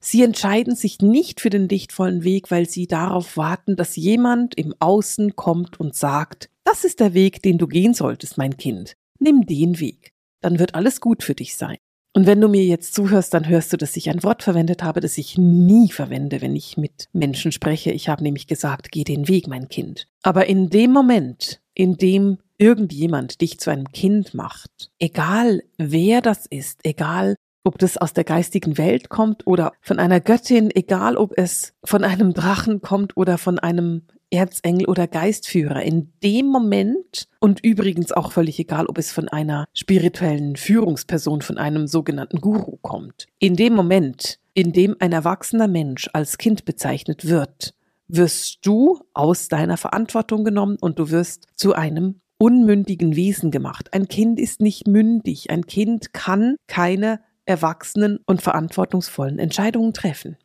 Sie 0.00 0.22
entscheiden 0.22 0.74
sich 0.74 0.98
nicht 1.00 1.40
für 1.40 1.50
den 1.50 1.68
lichtvollen 1.68 2.24
Weg, 2.24 2.50
weil 2.50 2.68
sie 2.68 2.88
darauf 2.88 3.36
warten, 3.36 3.76
dass 3.76 3.94
jemand 3.94 4.56
im 4.56 4.74
Außen 4.80 5.36
kommt 5.36 5.78
und 5.78 5.94
sagt, 5.94 6.50
das 6.64 6.84
ist 6.84 6.98
der 6.98 7.14
Weg, 7.14 7.42
den 7.42 7.58
du 7.58 7.68
gehen 7.68 7.94
solltest, 7.94 8.36
mein 8.36 8.56
Kind. 8.56 8.96
Nimm 9.20 9.46
den 9.46 9.78
Weg. 9.78 10.12
Dann 10.40 10.58
wird 10.58 10.74
alles 10.74 11.00
gut 11.00 11.22
für 11.22 11.34
dich 11.34 11.56
sein. 11.56 11.76
Und 12.14 12.26
wenn 12.26 12.40
du 12.40 12.48
mir 12.48 12.64
jetzt 12.64 12.94
zuhörst, 12.94 13.32
dann 13.32 13.48
hörst 13.48 13.72
du, 13.72 13.76
dass 13.76 13.96
ich 13.96 14.10
ein 14.10 14.22
Wort 14.22 14.42
verwendet 14.42 14.82
habe, 14.82 15.00
das 15.00 15.16
ich 15.16 15.38
nie 15.38 15.90
verwende, 15.90 16.42
wenn 16.42 16.54
ich 16.54 16.76
mit 16.76 17.08
Menschen 17.12 17.52
spreche. 17.52 17.90
Ich 17.90 18.08
habe 18.08 18.22
nämlich 18.22 18.46
gesagt, 18.46 18.90
geh 18.90 19.04
den 19.04 19.28
Weg, 19.28 19.46
mein 19.46 19.68
Kind. 19.68 20.08
Aber 20.22 20.46
in 20.46 20.68
dem 20.68 20.90
Moment, 20.90 21.60
in 21.74 21.96
dem 21.96 22.38
irgendjemand 22.62 23.40
dich 23.40 23.58
zu 23.58 23.70
einem 23.70 23.90
Kind 23.90 24.34
macht, 24.34 24.92
egal 25.00 25.64
wer 25.78 26.20
das 26.20 26.46
ist, 26.46 26.78
egal 26.84 27.34
ob 27.64 27.78
das 27.78 27.96
aus 27.96 28.12
der 28.12 28.22
geistigen 28.22 28.78
Welt 28.78 29.08
kommt 29.08 29.46
oder 29.48 29.72
von 29.80 29.98
einer 29.98 30.20
Göttin, 30.20 30.70
egal 30.72 31.16
ob 31.16 31.36
es 31.36 31.74
von 31.84 32.04
einem 32.04 32.34
Drachen 32.34 32.80
kommt 32.80 33.16
oder 33.16 33.36
von 33.36 33.58
einem 33.58 34.02
Erzengel 34.30 34.86
oder 34.86 35.08
Geistführer. 35.08 35.82
In 35.82 36.12
dem 36.22 36.46
Moment 36.46 37.26
und 37.40 37.64
übrigens 37.64 38.12
auch 38.12 38.30
völlig 38.30 38.60
egal, 38.60 38.86
ob 38.86 38.96
es 38.96 39.10
von 39.10 39.28
einer 39.28 39.66
spirituellen 39.74 40.54
Führungsperson, 40.54 41.42
von 41.42 41.58
einem 41.58 41.88
sogenannten 41.88 42.40
Guru 42.40 42.78
kommt. 42.80 43.26
In 43.40 43.56
dem 43.56 43.74
Moment, 43.74 44.38
in 44.54 44.72
dem 44.72 44.94
ein 45.00 45.12
erwachsener 45.12 45.68
Mensch 45.68 46.08
als 46.12 46.38
Kind 46.38 46.64
bezeichnet 46.64 47.26
wird, 47.26 47.74
wirst 48.06 48.58
du 48.62 49.00
aus 49.14 49.48
deiner 49.48 49.76
Verantwortung 49.76 50.44
genommen 50.44 50.76
und 50.80 50.98
du 50.98 51.10
wirst 51.10 51.48
zu 51.56 51.74
einem 51.74 52.21
unmündigen 52.42 53.14
Wesen 53.14 53.52
gemacht. 53.52 53.94
Ein 53.94 54.08
Kind 54.08 54.40
ist 54.40 54.60
nicht 54.60 54.88
mündig. 54.88 55.50
Ein 55.50 55.64
Kind 55.64 56.12
kann 56.12 56.56
keine 56.66 57.20
erwachsenen 57.44 58.18
und 58.26 58.42
verantwortungsvollen 58.42 59.38
Entscheidungen 59.38 59.92
treffen. 59.92 60.36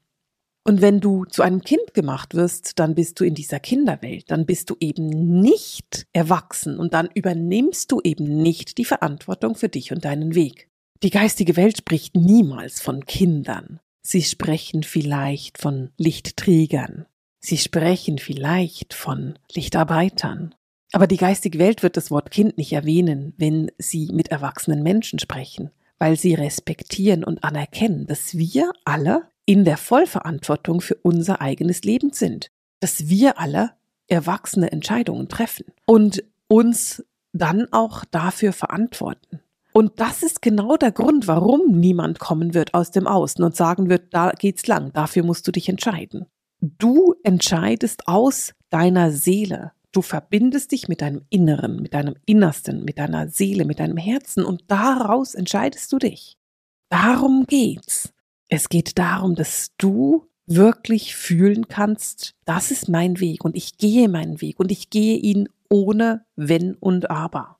Und 0.63 0.81
wenn 0.81 0.99
du 0.99 1.25
zu 1.25 1.41
einem 1.41 1.61
Kind 1.61 1.95
gemacht 1.95 2.35
wirst, 2.35 2.77
dann 2.77 2.93
bist 2.93 3.19
du 3.19 3.23
in 3.23 3.33
dieser 3.33 3.59
Kinderwelt, 3.59 4.29
dann 4.29 4.45
bist 4.45 4.69
du 4.69 4.75
eben 4.79 5.39
nicht 5.39 6.05
erwachsen 6.13 6.77
und 6.77 6.93
dann 6.93 7.09
übernimmst 7.15 7.91
du 7.91 7.99
eben 8.03 8.43
nicht 8.43 8.77
die 8.77 8.85
Verantwortung 8.85 9.55
für 9.55 9.69
dich 9.69 9.91
und 9.91 10.05
deinen 10.05 10.35
Weg. 10.35 10.69
Die 11.01 11.09
geistige 11.09 11.55
Welt 11.55 11.79
spricht 11.79 12.15
niemals 12.15 12.79
von 12.79 13.07
Kindern. 13.07 13.79
Sie 14.03 14.21
sprechen 14.21 14.83
vielleicht 14.83 15.57
von 15.57 15.89
Lichtträgern. 15.97 17.07
Sie 17.39 17.57
sprechen 17.57 18.19
vielleicht 18.19 18.93
von 18.93 19.39
Lichtarbeitern. 19.51 20.53
Aber 20.93 21.07
die 21.07 21.17
geistige 21.17 21.59
Welt 21.59 21.83
wird 21.83 21.97
das 21.97 22.11
Wort 22.11 22.31
Kind 22.31 22.57
nicht 22.57 22.73
erwähnen, 22.73 23.33
wenn 23.37 23.71
sie 23.77 24.09
mit 24.13 24.29
erwachsenen 24.29 24.83
Menschen 24.83 25.19
sprechen 25.19 25.71
weil 25.99 26.17
sie 26.17 26.33
respektieren 26.33 27.23
und 27.23 27.43
anerkennen, 27.43 28.05
dass 28.07 28.37
wir 28.37 28.71
alle 28.85 29.23
in 29.45 29.63
der 29.63 29.77
Vollverantwortung 29.77 30.81
für 30.81 30.95
unser 30.95 31.41
eigenes 31.41 31.81
Leben 31.83 32.11
sind, 32.11 32.51
dass 32.79 33.07
wir 33.07 33.39
alle 33.39 33.71
erwachsene 34.07 34.71
Entscheidungen 34.71 35.27
treffen 35.29 35.65
und 35.85 36.23
uns 36.47 37.03
dann 37.33 37.67
auch 37.71 38.05
dafür 38.05 38.53
verantworten. 38.53 39.41
Und 39.73 39.99
das 39.99 40.23
ist 40.23 40.41
genau 40.41 40.75
der 40.75 40.91
Grund, 40.91 41.27
warum 41.27 41.79
niemand 41.79 42.19
kommen 42.19 42.53
wird 42.53 42.73
aus 42.73 42.91
dem 42.91 43.05
Außen 43.05 43.43
und 43.43 43.55
sagen 43.55 43.89
wird, 43.89 44.13
da 44.13 44.31
geht's 44.31 44.65
lang, 44.65 44.91
dafür 44.93 45.23
musst 45.23 45.47
du 45.47 45.51
dich 45.51 45.69
entscheiden. 45.69 46.25
Du 46.59 47.13
entscheidest 47.23 48.07
aus 48.07 48.53
deiner 48.69 49.11
Seele. 49.11 49.71
Du 49.97 50.03
verbindest 50.03 50.73
dich 50.73 50.87
mit 50.87 51.01
deinem 51.01 51.23
Inneren, 51.31 51.81
mit 51.81 51.95
deinem 51.95 52.13
Innersten, 52.27 52.85
mit 52.85 52.99
deiner 52.99 53.29
Seele, 53.29 53.65
mit 53.65 53.79
deinem 53.79 53.97
Herzen 53.97 54.45
und 54.45 54.65
daraus 54.67 55.33
entscheidest 55.33 55.91
du 55.91 55.97
dich. 55.97 56.37
Darum 56.89 57.47
geht's. 57.47 58.13
Es 58.47 58.69
geht 58.69 58.99
darum, 58.99 59.33
dass 59.33 59.71
du 59.79 60.27
wirklich 60.45 61.15
fühlen 61.15 61.67
kannst, 61.67 62.35
das 62.45 62.69
ist 62.69 62.89
mein 62.89 63.19
Weg 63.19 63.43
und 63.43 63.55
ich 63.55 63.79
gehe 63.79 64.07
meinen 64.07 64.39
Weg 64.39 64.59
und 64.59 64.71
ich 64.71 64.91
gehe 64.91 65.17
ihn 65.17 65.49
ohne 65.67 66.25
Wenn 66.35 66.75
und 66.75 67.09
Aber. 67.09 67.57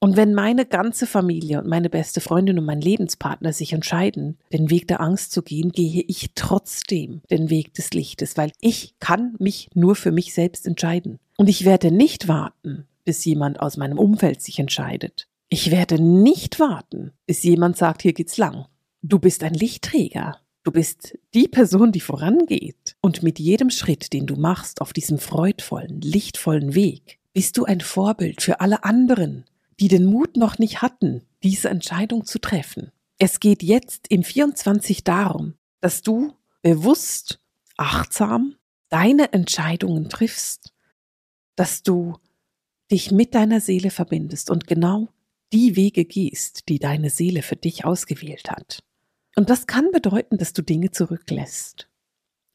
Und 0.00 0.18
wenn 0.18 0.34
meine 0.34 0.66
ganze 0.66 1.06
Familie 1.06 1.60
und 1.60 1.66
meine 1.66 1.88
beste 1.88 2.20
Freundin 2.20 2.58
und 2.58 2.66
mein 2.66 2.82
Lebenspartner 2.82 3.54
sich 3.54 3.72
entscheiden, 3.72 4.36
den 4.52 4.68
Weg 4.68 4.86
der 4.88 5.00
Angst 5.00 5.32
zu 5.32 5.42
gehen, 5.42 5.72
gehe 5.72 6.04
ich 6.08 6.32
trotzdem 6.34 7.22
den 7.30 7.48
Weg 7.48 7.72
des 7.72 7.92
Lichtes, 7.92 8.36
weil 8.36 8.52
ich 8.60 8.98
kann 8.98 9.34
mich 9.38 9.70
nur 9.74 9.96
für 9.96 10.12
mich 10.12 10.34
selbst 10.34 10.66
entscheiden. 10.66 11.18
Und 11.40 11.48
ich 11.48 11.64
werde 11.64 11.90
nicht 11.90 12.28
warten, 12.28 12.86
bis 13.06 13.24
jemand 13.24 13.60
aus 13.60 13.78
meinem 13.78 13.98
Umfeld 13.98 14.42
sich 14.42 14.58
entscheidet. 14.58 15.26
Ich 15.48 15.70
werde 15.70 15.98
nicht 15.98 16.60
warten, 16.60 17.12
bis 17.24 17.42
jemand 17.44 17.78
sagt, 17.78 18.02
hier 18.02 18.12
geht's 18.12 18.36
lang. 18.36 18.66
Du 19.00 19.18
bist 19.18 19.42
ein 19.42 19.54
Lichtträger. 19.54 20.36
Du 20.64 20.70
bist 20.70 21.16
die 21.32 21.48
Person, 21.48 21.92
die 21.92 22.00
vorangeht. 22.00 22.94
Und 23.00 23.22
mit 23.22 23.38
jedem 23.38 23.70
Schritt, 23.70 24.12
den 24.12 24.26
du 24.26 24.36
machst 24.36 24.82
auf 24.82 24.92
diesem 24.92 25.18
freudvollen, 25.18 26.02
lichtvollen 26.02 26.74
Weg, 26.74 27.20
bist 27.32 27.56
du 27.56 27.64
ein 27.64 27.80
Vorbild 27.80 28.42
für 28.42 28.60
alle 28.60 28.84
anderen, 28.84 29.46
die 29.80 29.88
den 29.88 30.04
Mut 30.04 30.36
noch 30.36 30.58
nicht 30.58 30.82
hatten, 30.82 31.22
diese 31.42 31.70
Entscheidung 31.70 32.26
zu 32.26 32.38
treffen. 32.38 32.92
Es 33.16 33.40
geht 33.40 33.62
jetzt 33.62 34.08
im 34.10 34.24
24 34.24 35.04
darum, 35.04 35.54
dass 35.80 36.02
du 36.02 36.34
bewusst, 36.60 37.40
achtsam 37.78 38.56
deine 38.90 39.32
Entscheidungen 39.32 40.10
triffst, 40.10 40.74
dass 41.60 41.82
du 41.82 42.14
dich 42.90 43.10
mit 43.10 43.34
deiner 43.34 43.60
Seele 43.60 43.90
verbindest 43.90 44.48
und 44.48 44.66
genau 44.66 45.10
die 45.52 45.76
Wege 45.76 46.06
gehst, 46.06 46.70
die 46.70 46.78
deine 46.78 47.10
Seele 47.10 47.42
für 47.42 47.56
dich 47.56 47.84
ausgewählt 47.84 48.50
hat. 48.50 48.82
Und 49.36 49.50
das 49.50 49.66
kann 49.66 49.90
bedeuten, 49.90 50.38
dass 50.38 50.54
du 50.54 50.62
Dinge 50.62 50.90
zurücklässt. 50.90 51.90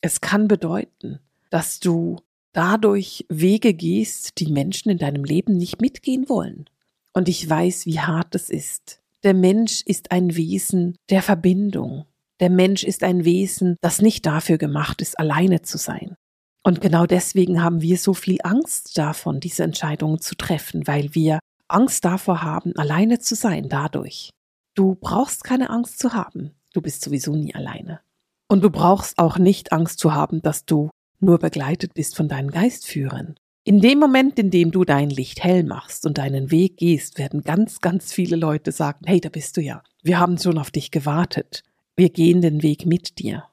Es 0.01 0.21
kann 0.21 0.47
bedeuten, 0.47 1.19
dass 1.51 1.79
du 1.79 2.15
dadurch 2.51 3.27
Wege 3.29 3.75
gehst, 3.75 4.39
die 4.39 4.51
Menschen 4.51 4.89
in 4.89 4.97
deinem 4.97 5.23
Leben 5.23 5.55
nicht 5.55 5.81
mitgehen 5.81 6.27
wollen. 6.27 6.65
Und 7.13 7.29
ich 7.29 7.47
weiß, 7.47 7.85
wie 7.85 7.99
hart 7.99 8.33
es 8.33 8.49
ist. 8.49 9.03
Der 9.21 9.35
Mensch 9.35 9.83
ist 9.85 10.11
ein 10.11 10.35
Wesen 10.35 10.97
der 11.11 11.21
Verbindung. 11.21 12.05
Der 12.39 12.49
Mensch 12.49 12.83
ist 12.83 13.03
ein 13.03 13.23
Wesen, 13.23 13.75
das 13.81 14.01
nicht 14.01 14.25
dafür 14.25 14.57
gemacht 14.57 14.99
ist, 15.03 15.19
alleine 15.19 15.61
zu 15.61 15.77
sein. 15.77 16.17
Und 16.65 16.81
genau 16.81 17.05
deswegen 17.05 17.61
haben 17.61 17.81
wir 17.81 17.95
so 17.99 18.15
viel 18.15 18.39
Angst 18.41 18.97
davon, 18.97 19.39
diese 19.39 19.63
Entscheidungen 19.63 20.19
zu 20.19 20.33
treffen, 20.33 20.87
weil 20.87 21.13
wir 21.13 21.37
Angst 21.67 22.03
davor 22.03 22.41
haben, 22.41 22.75
alleine 22.75 23.19
zu 23.19 23.35
sein 23.35 23.69
dadurch. 23.69 24.31
Du 24.73 24.95
brauchst 24.95 25.43
keine 25.43 25.69
Angst 25.69 25.99
zu 25.99 26.13
haben. 26.13 26.55
Du 26.73 26.81
bist 26.81 27.03
sowieso 27.03 27.35
nie 27.35 27.53
alleine. 27.53 28.01
Und 28.47 28.63
du 28.63 28.71
brauchst 28.71 29.19
auch 29.19 29.37
nicht 29.37 29.73
Angst 29.73 29.99
zu 29.99 30.15
haben, 30.15 30.41
dass 30.41 30.65
du 30.65 30.89
nur 31.19 31.37
begleitet 31.37 31.93
bist 31.93 32.15
von 32.15 32.27
deinen 32.27 32.49
Geistführern. 32.49 33.35
In 33.63 33.79
dem 33.79 33.99
Moment, 33.99 34.39
in 34.39 34.49
dem 34.49 34.71
du 34.71 34.85
dein 34.85 35.11
Licht 35.11 35.43
hell 35.43 35.63
machst 35.63 36.03
und 36.07 36.17
deinen 36.17 36.49
Weg 36.49 36.77
gehst, 36.77 37.19
werden 37.19 37.41
ganz, 37.41 37.79
ganz 37.79 38.11
viele 38.11 38.37
Leute 38.37 38.71
sagen, 38.71 39.05
hey, 39.05 39.21
da 39.21 39.29
bist 39.29 39.55
du 39.57 39.61
ja. 39.61 39.83
Wir 40.01 40.17
haben 40.17 40.39
schon 40.39 40.57
auf 40.57 40.71
dich 40.71 40.89
gewartet. 40.89 41.61
Wir 41.95 42.09
gehen 42.09 42.41
den 42.41 42.63
Weg 42.63 42.87
mit 42.87 43.19
dir. 43.19 43.43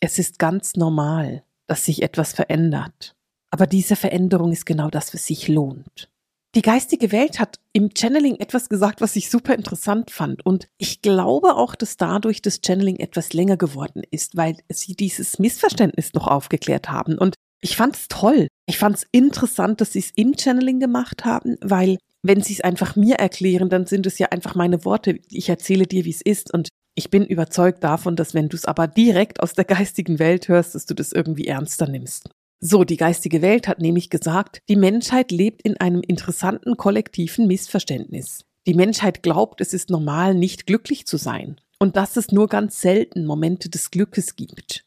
Es 0.00 0.18
ist 0.18 0.38
ganz 0.38 0.74
normal, 0.76 1.44
dass 1.66 1.84
sich 1.84 2.02
etwas 2.02 2.32
verändert. 2.32 3.14
Aber 3.50 3.66
diese 3.66 3.96
Veränderung 3.96 4.52
ist 4.52 4.66
genau 4.66 4.88
das, 4.88 5.12
was 5.14 5.26
sich 5.26 5.48
lohnt. 5.48 6.08
Die 6.54 6.62
geistige 6.62 7.12
Welt 7.12 7.40
hat 7.40 7.60
im 7.72 7.90
Channeling 7.96 8.36
etwas 8.36 8.68
gesagt, 8.68 9.00
was 9.00 9.16
ich 9.16 9.30
super 9.30 9.54
interessant 9.54 10.10
fand. 10.10 10.44
Und 10.44 10.68
ich 10.76 11.00
glaube 11.00 11.56
auch, 11.56 11.74
dass 11.74 11.96
dadurch 11.96 12.42
das 12.42 12.60
Channeling 12.64 12.96
etwas 12.96 13.32
länger 13.32 13.56
geworden 13.56 14.02
ist, 14.10 14.36
weil 14.36 14.56
sie 14.70 14.94
dieses 14.94 15.38
Missverständnis 15.38 16.12
noch 16.12 16.26
aufgeklärt 16.26 16.90
haben. 16.90 17.16
Und 17.16 17.36
ich 17.62 17.76
fand 17.76 17.96
es 17.96 18.08
toll. 18.08 18.48
Ich 18.66 18.76
fand 18.76 18.96
es 18.96 19.06
interessant, 19.12 19.80
dass 19.80 19.92
sie 19.92 20.00
es 20.00 20.10
im 20.14 20.34
Channeling 20.38 20.78
gemacht 20.78 21.24
haben, 21.24 21.56
weil 21.62 21.96
wenn 22.22 22.42
sie 22.42 22.52
es 22.54 22.60
einfach 22.60 22.96
mir 22.96 23.16
erklären, 23.16 23.70
dann 23.70 23.86
sind 23.86 24.06
es 24.06 24.18
ja 24.18 24.28
einfach 24.28 24.54
meine 24.54 24.84
Worte. 24.84 25.20
Ich 25.30 25.48
erzähle 25.48 25.86
dir, 25.86 26.04
wie 26.04 26.10
es 26.10 26.22
ist. 26.22 26.52
Und 26.52 26.68
ich 26.94 27.10
bin 27.10 27.24
überzeugt 27.24 27.82
davon, 27.82 28.16
dass 28.16 28.34
wenn 28.34 28.48
du 28.48 28.56
es 28.56 28.64
aber 28.64 28.86
direkt 28.86 29.40
aus 29.40 29.54
der 29.54 29.64
geistigen 29.64 30.18
Welt 30.18 30.48
hörst, 30.48 30.74
dass 30.74 30.86
du 30.86 30.94
das 30.94 31.12
irgendwie 31.12 31.46
ernster 31.46 31.88
nimmst. 31.88 32.28
So, 32.60 32.84
die 32.84 32.96
geistige 32.96 33.42
Welt 33.42 33.66
hat 33.66 33.80
nämlich 33.80 34.08
gesagt, 34.10 34.60
die 34.68 34.76
Menschheit 34.76 35.32
lebt 35.32 35.62
in 35.62 35.78
einem 35.78 36.00
interessanten 36.00 36.76
kollektiven 36.76 37.46
Missverständnis. 37.46 38.44
Die 38.66 38.74
Menschheit 38.74 39.22
glaubt, 39.22 39.60
es 39.60 39.74
ist 39.74 39.90
normal, 39.90 40.34
nicht 40.34 40.66
glücklich 40.66 41.06
zu 41.06 41.16
sein 41.16 41.56
und 41.80 41.96
dass 41.96 42.16
es 42.16 42.30
nur 42.30 42.46
ganz 42.46 42.80
selten 42.80 43.24
Momente 43.24 43.68
des 43.68 43.90
Glückes 43.90 44.36
gibt. 44.36 44.84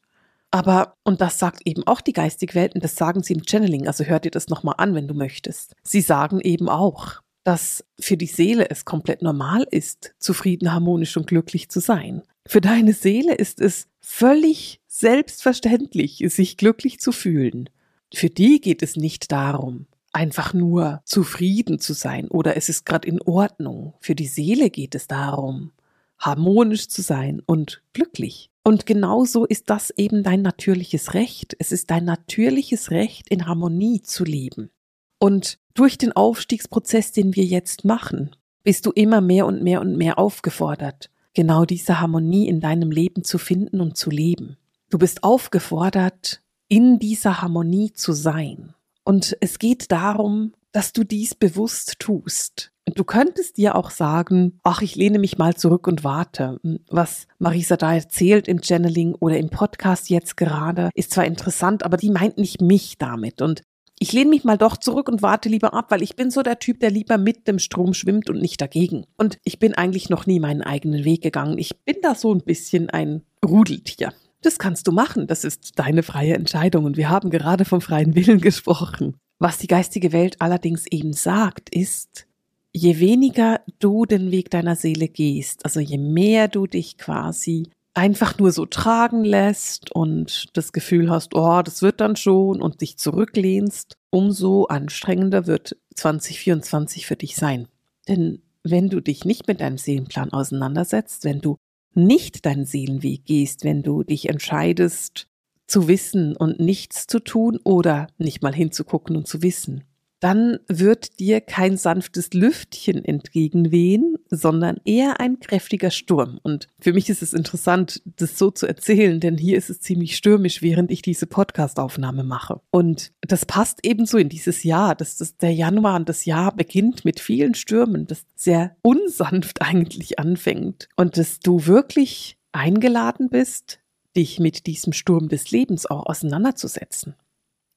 Aber, 0.52 0.94
und 1.04 1.20
das 1.20 1.38
sagt 1.40 1.64
eben 1.66 1.86
auch 1.86 2.00
die 2.00 2.14
geistige 2.14 2.56
Welt, 2.56 2.76
und 2.76 2.84
das 2.86 2.96
sagen 2.96 3.22
sie 3.22 3.34
im 3.34 3.46
Channeling, 3.46 3.88
also 3.88 4.06
hört 4.06 4.24
dir 4.24 4.32
das 4.32 4.48
nochmal 4.48 4.76
an, 4.78 4.96
wenn 4.96 5.10
du 5.10 5.14
möchtest. 5.14 5.76
Sie 5.84 6.00
sagen 6.00 6.40
eben 6.40 6.70
auch, 6.70 7.20
dass 7.46 7.86
für 8.00 8.18
die 8.18 8.25
Seele 8.25 8.70
es 8.70 8.86
komplett 8.86 9.22
normal 9.22 9.66
ist, 9.70 10.16
zufrieden, 10.20 10.74
harmonisch 10.74 11.16
und 11.16 11.28
glücklich 11.28 11.70
zu 11.70 11.80
sein. 11.80 12.24
Für 12.48 12.60
deine 12.60 12.94
Seele 12.94 13.36
ist 13.36 13.62
es 13.62 13.88
völlig 14.02 14.82
selbstverständlich, 14.88 16.24
sich 16.28 16.58
glücklich 16.58 17.00
zu 17.00 17.12
fühlen. 17.12 17.70
Für 18.14 18.30
die 18.30 18.60
geht 18.60 18.82
es 18.82 18.96
nicht 18.96 19.32
darum, 19.32 19.86
einfach 20.12 20.54
nur 20.54 21.02
zufrieden 21.06 21.80
zu 21.80 21.94
sein 21.94 22.28
oder 22.30 22.58
es 22.58 22.68
ist 22.68 22.84
gerade 22.84 23.08
in 23.08 23.22
Ordnung. 23.22 23.94
Für 24.00 24.16
die 24.16 24.28
Seele 24.28 24.72
geht 24.72 24.96
es 24.96 25.08
darum, 25.08 25.72
harmonisch 26.18 26.88
zu 26.88 27.04
sein 27.04 27.44
und 27.46 27.84
glücklich. 27.94 28.50
Und 28.64 28.88
genauso 28.88 29.46
ist 29.46 29.70
das 29.70 29.92
eben 29.92 30.24
dein 30.24 30.42
natürliches 30.42 31.14
Recht. 31.14 31.56
Es 31.60 31.72
ist 31.72 31.92
dein 31.92 32.06
natürliches 32.06 32.90
Recht, 32.90 33.30
in 33.30 33.46
Harmonie 33.46 34.02
zu 34.02 34.24
leben. 34.24 34.72
Und 35.20 35.60
durch 35.75 35.98
den 35.98 36.13
Aufstiegsprozess, 36.13 37.12
den 37.12 37.36
wir 37.36 37.44
jetzt 37.44 37.86
machen, 37.86 38.36
bist 38.63 38.86
du 38.88 38.91
immer 38.91 39.22
mehr 39.22 39.46
und 39.46 39.62
mehr 39.62 39.82
und 39.82 39.96
mehr 39.96 40.17
aufgefordert, 40.17 41.12
genau 41.36 41.65
diese 41.65 42.00
Harmonie 42.00 42.48
in 42.48 42.62
deinem 42.62 42.89
Leben 42.89 43.24
zu 43.24 43.38
finden 43.38 43.79
und 43.79 43.96
zu 43.96 44.10
leben. 44.10 44.58
Du 44.89 44.98
bist 44.98 45.24
aufgefordert, 45.24 46.41
in 46.67 46.98
dieser 46.98 47.41
Harmonie 47.41 47.94
zu 47.94 48.13
sein. 48.13 48.74
Und 49.03 49.38
es 49.41 49.60
geht 49.60 49.91
darum, 49.91 50.53
dass 50.72 50.94
du 50.94 51.03
dies 51.03 51.36
bewusst 51.36 52.00
tust. 52.00 52.72
Und 52.88 53.00
du 53.00 53.03
könntest 53.03 53.58
dir 53.58 53.75
auch 53.75 53.89
sagen, 53.89 54.60
ach, 54.63 54.82
ich 54.82 54.96
lehne 54.96 55.20
mich 55.20 55.38
mal 55.38 55.55
zurück 55.55 55.88
und 55.88 56.03
warte. 56.03 56.60
Was 56.89 57.27
Marisa 57.39 57.77
da 57.77 57.94
erzählt 57.94 58.48
im 58.48 58.62
Channeling 58.62 59.15
oder 59.15 59.38
im 59.38 59.50
Podcast 59.50 60.10
jetzt 60.10 60.38
gerade, 60.38 60.89
ist 60.94 61.12
zwar 61.12 61.25
interessant, 61.25 61.84
aber 61.84 61.98
die 61.98 62.12
meint 62.12 62.38
nicht 62.38 62.62
mich 62.62 62.98
damit. 62.98 63.41
Und 63.41 63.62
ich 64.00 64.12
lehne 64.12 64.30
mich 64.30 64.44
mal 64.44 64.58
doch 64.58 64.78
zurück 64.78 65.08
und 65.08 65.22
warte 65.22 65.48
lieber 65.48 65.74
ab, 65.74 65.90
weil 65.90 66.02
ich 66.02 66.16
bin 66.16 66.30
so 66.30 66.42
der 66.42 66.60
Typ, 66.60 66.80
der 66.80 66.92
lieber 66.92 67.18
mit 67.18 67.48
dem 67.48 67.60
Strom 67.60 67.94
schwimmt 67.94 68.30
und 68.30 68.42
nicht 68.42 68.60
dagegen. 68.60 69.06
Und 69.18 69.38
ich 69.44 69.58
bin 69.58 69.74
eigentlich 69.74 70.10
noch 70.10 70.25
nie 70.25 70.40
meinen 70.40 70.62
eigenen 70.62 71.06
Weg 71.06 71.22
gegangen. 71.22 71.58
Ich 71.58 71.78
bin 71.86 71.96
da 72.02 72.14
so 72.14 72.34
ein 72.34 72.42
bisschen 72.42 72.90
ein 72.90 73.22
Rudeltier. 73.46 74.14
Das 74.42 74.60
kannst 74.60 74.88
du 74.88 74.92
machen. 74.92 75.28
Das 75.28 75.44
ist 75.44 75.80
deine 75.80 76.04
freie 76.04 76.36
Entscheidung. 76.36 76.86
Und 76.86 76.98
wir 76.98 77.10
haben 77.10 77.30
gerade 77.30 77.64
vom 77.64 77.82
freien 77.82 78.16
Willen 78.16 78.42
gesprochen. 78.42 79.16
Was 79.40 79.58
die 79.58 79.68
geistige 79.68 80.12
Welt 80.12 80.38
allerdings 80.40 80.86
eben 80.88 81.14
sagt, 81.14 81.70
ist, 81.70 82.28
je 82.74 83.00
weniger 83.00 83.62
du 83.80 84.06
den 84.06 84.32
Weg 84.32 84.50
deiner 84.50 84.75
Seele 84.75 85.08
gehst, 85.08 85.64
also 85.64 85.80
je 85.80 85.98
mehr 85.98 86.48
du 86.50 86.68
dich 86.68 86.98
quasi 86.98 87.70
einfach 87.96 88.38
nur 88.38 88.52
so 88.52 88.66
tragen 88.66 89.24
lässt 89.24 89.92
und 89.92 90.50
das 90.54 90.74
Gefühl 90.74 91.10
hast, 91.10 91.34
oh, 91.34 91.62
das 91.64 91.82
wird 91.82 92.02
dann 92.02 92.16
schon 92.16 92.62
und 92.62 92.82
dich 92.82 92.98
zurücklehnst, 92.98 93.98
umso 94.12 94.66
anstrengender 94.66 95.48
wird 95.48 95.78
2024 95.96 97.06
für 97.06 97.16
dich 97.16 97.36
sein. 97.36 97.68
Denn 98.08 98.44
wenn 98.64 98.90
du 98.90 99.00
dich 99.00 99.25
nicht 99.25 99.48
mit 99.48 99.62
deinem 99.62 99.78
Seelenplan 99.78 100.34
auseinandersetzt, 100.34 101.24
wenn 101.24 101.40
du 101.40 101.58
nicht 101.94 102.46
deinen 102.46 102.66
Seelenweg 102.66 103.25
gehst, 103.25 103.64
wenn 103.64 103.82
du 103.82 104.04
dich 104.04 104.28
entscheidest, 104.30 105.28
zu 105.68 105.88
wissen 105.88 106.36
und 106.36 106.60
nichts 106.60 107.08
zu 107.08 107.20
tun 107.20 107.60
oder 107.64 108.08
nicht 108.18 108.44
mal 108.44 108.54
hinzugucken 108.54 109.16
und 109.16 109.28
zu 109.28 109.42
wissen, 109.42 109.84
dann 110.25 110.58
wird 110.67 111.20
dir 111.20 111.39
kein 111.39 111.77
sanftes 111.77 112.34
Lüftchen 112.34 113.05
entgegenwehen, 113.05 114.15
sondern 114.32 114.77
eher 114.84 115.20
ein 115.20 115.39
kräftiger 115.39 115.91
Sturm. 115.91 116.39
Und 116.41 116.67
für 116.79 116.94
mich 116.94 117.12
ist 117.12 117.22
es 117.22 117.32
interessant, 117.32 118.01
das 118.05 118.36
so 118.36 118.50
zu 118.50 118.65
erzählen, 118.65 119.20
denn 119.20 119.38
hier 119.38 119.55
ist 119.55 119.70
es 119.70 119.82
ziemlich 119.82 120.17
stürmisch, 120.17 120.63
während 120.63 120.89
ich 120.89 121.03
diese 121.03 121.27
Podcastaufnahme 121.27 122.24
mache. 122.24 122.60
Und 122.72 123.12
das 123.22 123.46
passt 123.46 123.82
ebenso 123.84 124.17
in 124.17 124.29
dieses 124.29 124.63
Jahr, 124.63 124.96
dass 124.96 125.17
das 125.17 125.38
der 125.38 125.53
Januar 125.53 125.96
und 125.96 126.10
das 126.10 126.25
Jahr 126.25 126.55
beginnt 126.55 127.05
mit 127.05 127.20
vielen 127.20 127.53
Stürmen, 127.53 128.08
das 128.08 128.25
sehr 128.34 128.75
unsanft 128.82 129.62
eigentlich 129.62 130.17
anfängt 130.17 130.89
und 130.96 131.20
dass 131.20 131.39
du 131.39 131.67
wirklich 131.67 132.39
eingeladen 132.51 133.29
bist, 133.29 133.77
dich 134.17 134.39
mit 134.39 134.65
diesem 134.65 134.91
Sturm 134.91 135.29
des 135.29 135.51
Lebens 135.51 135.86
auch 135.86 136.08
auseinanderzusetzen. 136.08 137.13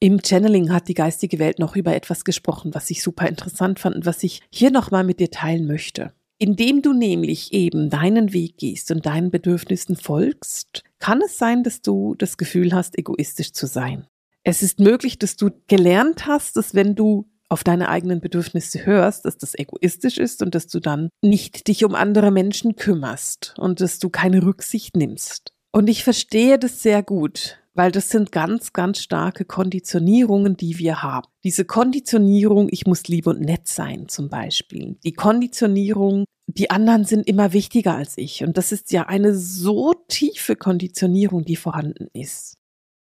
Im 0.00 0.20
Channeling 0.24 0.72
hat 0.72 0.86
die 0.86 0.94
geistige 0.94 1.40
Welt 1.40 1.58
noch 1.58 1.74
über 1.74 1.94
etwas 1.94 2.24
gesprochen, 2.24 2.72
was 2.72 2.88
ich 2.90 3.02
super 3.02 3.28
interessant 3.28 3.80
fand 3.80 3.96
und 3.96 4.06
was 4.06 4.22
ich 4.22 4.42
hier 4.50 4.70
nochmal 4.70 5.02
mit 5.02 5.18
dir 5.18 5.30
teilen 5.30 5.66
möchte. 5.66 6.12
Indem 6.38 6.82
du 6.82 6.92
nämlich 6.92 7.52
eben 7.52 7.90
deinen 7.90 8.32
Weg 8.32 8.58
gehst 8.58 8.92
und 8.92 9.06
deinen 9.06 9.32
Bedürfnissen 9.32 9.96
folgst, 9.96 10.84
kann 11.00 11.20
es 11.20 11.36
sein, 11.36 11.64
dass 11.64 11.82
du 11.82 12.14
das 12.14 12.36
Gefühl 12.36 12.72
hast, 12.72 12.96
egoistisch 12.96 13.52
zu 13.52 13.66
sein. 13.66 14.06
Es 14.44 14.62
ist 14.62 14.78
möglich, 14.78 15.18
dass 15.18 15.34
du 15.34 15.50
gelernt 15.66 16.26
hast, 16.26 16.56
dass 16.56 16.74
wenn 16.76 16.94
du 16.94 17.28
auf 17.48 17.64
deine 17.64 17.88
eigenen 17.88 18.20
Bedürfnisse 18.20 18.86
hörst, 18.86 19.24
dass 19.24 19.36
das 19.36 19.58
egoistisch 19.58 20.18
ist 20.18 20.42
und 20.42 20.54
dass 20.54 20.68
du 20.68 20.78
dann 20.78 21.08
nicht 21.22 21.66
dich 21.66 21.84
um 21.84 21.96
andere 21.96 22.30
Menschen 22.30 22.76
kümmerst 22.76 23.54
und 23.58 23.80
dass 23.80 23.98
du 23.98 24.10
keine 24.10 24.44
Rücksicht 24.44 24.96
nimmst. 24.96 25.52
Und 25.72 25.88
ich 25.88 26.04
verstehe 26.04 26.58
das 26.58 26.82
sehr 26.82 27.02
gut, 27.02 27.58
weil 27.78 27.92
das 27.92 28.10
sind 28.10 28.32
ganz, 28.32 28.72
ganz 28.72 28.98
starke 28.98 29.44
Konditionierungen, 29.44 30.56
die 30.56 30.78
wir 30.78 31.00
haben. 31.00 31.28
Diese 31.44 31.64
Konditionierung, 31.64 32.68
ich 32.72 32.86
muss 32.86 33.06
lieb 33.06 33.28
und 33.28 33.40
nett 33.40 33.68
sein 33.68 34.08
zum 34.08 34.28
Beispiel. 34.28 34.96
Die 35.04 35.12
Konditionierung, 35.12 36.24
die 36.48 36.70
anderen 36.70 37.04
sind 37.04 37.28
immer 37.28 37.52
wichtiger 37.52 37.94
als 37.94 38.18
ich. 38.18 38.42
Und 38.42 38.58
das 38.58 38.72
ist 38.72 38.90
ja 38.90 39.06
eine 39.06 39.32
so 39.32 39.94
tiefe 40.08 40.56
Konditionierung, 40.56 41.44
die 41.44 41.54
vorhanden 41.54 42.08
ist. 42.12 42.57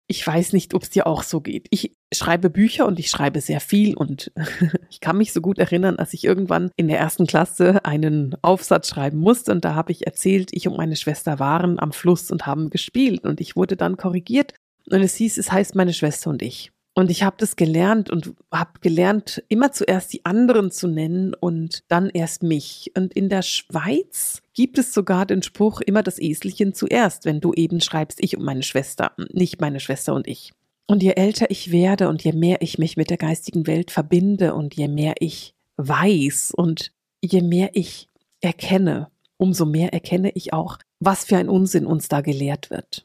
Ich 0.06 0.26
weiß 0.26 0.52
nicht, 0.52 0.74
ob 0.74 0.82
es 0.82 0.90
dir 0.90 1.06
auch 1.06 1.22
so 1.22 1.40
geht. 1.40 1.66
Ich 1.70 1.92
schreibe 2.12 2.50
Bücher 2.50 2.86
und 2.86 2.98
ich 2.98 3.08
schreibe 3.08 3.40
sehr 3.40 3.60
viel 3.60 3.96
und 3.96 4.32
ich 4.90 5.00
kann 5.00 5.16
mich 5.16 5.32
so 5.32 5.40
gut 5.40 5.58
erinnern, 5.58 5.96
als 5.96 6.12
ich 6.12 6.24
irgendwann 6.24 6.70
in 6.76 6.88
der 6.88 6.98
ersten 6.98 7.26
Klasse 7.26 7.84
einen 7.84 8.36
Aufsatz 8.42 8.88
schreiben 8.88 9.18
musste 9.18 9.52
und 9.52 9.64
da 9.64 9.74
habe 9.74 9.92
ich 9.92 10.06
erzählt, 10.06 10.50
ich 10.52 10.68
und 10.68 10.76
meine 10.76 10.96
Schwester 10.96 11.38
waren 11.38 11.78
am 11.78 11.92
Fluss 11.92 12.30
und 12.30 12.46
haben 12.46 12.68
gespielt 12.68 13.24
und 13.24 13.40
ich 13.40 13.56
wurde 13.56 13.76
dann 13.76 13.96
korrigiert 13.96 14.52
und 14.90 15.00
es 15.00 15.14
hieß, 15.16 15.38
es 15.38 15.50
heißt 15.50 15.74
meine 15.74 15.94
Schwester 15.94 16.30
und 16.30 16.42
ich. 16.42 16.73
Und 16.96 17.10
ich 17.10 17.24
habe 17.24 17.36
das 17.38 17.56
gelernt 17.56 18.08
und 18.08 18.34
habe 18.52 18.78
gelernt, 18.80 19.42
immer 19.48 19.72
zuerst 19.72 20.12
die 20.12 20.24
anderen 20.24 20.70
zu 20.70 20.86
nennen 20.86 21.34
und 21.34 21.82
dann 21.88 22.08
erst 22.08 22.44
mich. 22.44 22.92
Und 22.96 23.12
in 23.14 23.28
der 23.28 23.42
Schweiz 23.42 24.42
gibt 24.52 24.78
es 24.78 24.94
sogar 24.94 25.26
den 25.26 25.42
Spruch, 25.42 25.80
immer 25.80 26.04
das 26.04 26.20
Eselchen 26.20 26.72
zuerst, 26.72 27.24
wenn 27.24 27.40
du 27.40 27.52
eben 27.52 27.80
schreibst, 27.80 28.22
ich 28.22 28.36
und 28.36 28.44
meine 28.44 28.62
Schwester, 28.62 29.10
nicht 29.32 29.60
meine 29.60 29.80
Schwester 29.80 30.14
und 30.14 30.28
ich. 30.28 30.52
Und 30.86 31.02
je 31.02 31.12
älter 31.12 31.50
ich 31.50 31.72
werde 31.72 32.08
und 32.08 32.22
je 32.22 32.32
mehr 32.32 32.62
ich 32.62 32.78
mich 32.78 32.96
mit 32.96 33.10
der 33.10 33.16
geistigen 33.16 33.66
Welt 33.66 33.90
verbinde 33.90 34.54
und 34.54 34.74
je 34.74 34.86
mehr 34.86 35.14
ich 35.18 35.54
weiß 35.76 36.52
und 36.54 36.92
je 37.20 37.40
mehr 37.40 37.70
ich 37.72 38.08
erkenne, 38.40 39.10
umso 39.36 39.66
mehr 39.66 39.92
erkenne 39.92 40.30
ich 40.34 40.52
auch, 40.52 40.78
was 41.00 41.24
für 41.24 41.38
ein 41.38 41.48
Unsinn 41.48 41.86
uns 41.86 42.06
da 42.08 42.20
gelehrt 42.20 42.70
wird. 42.70 43.04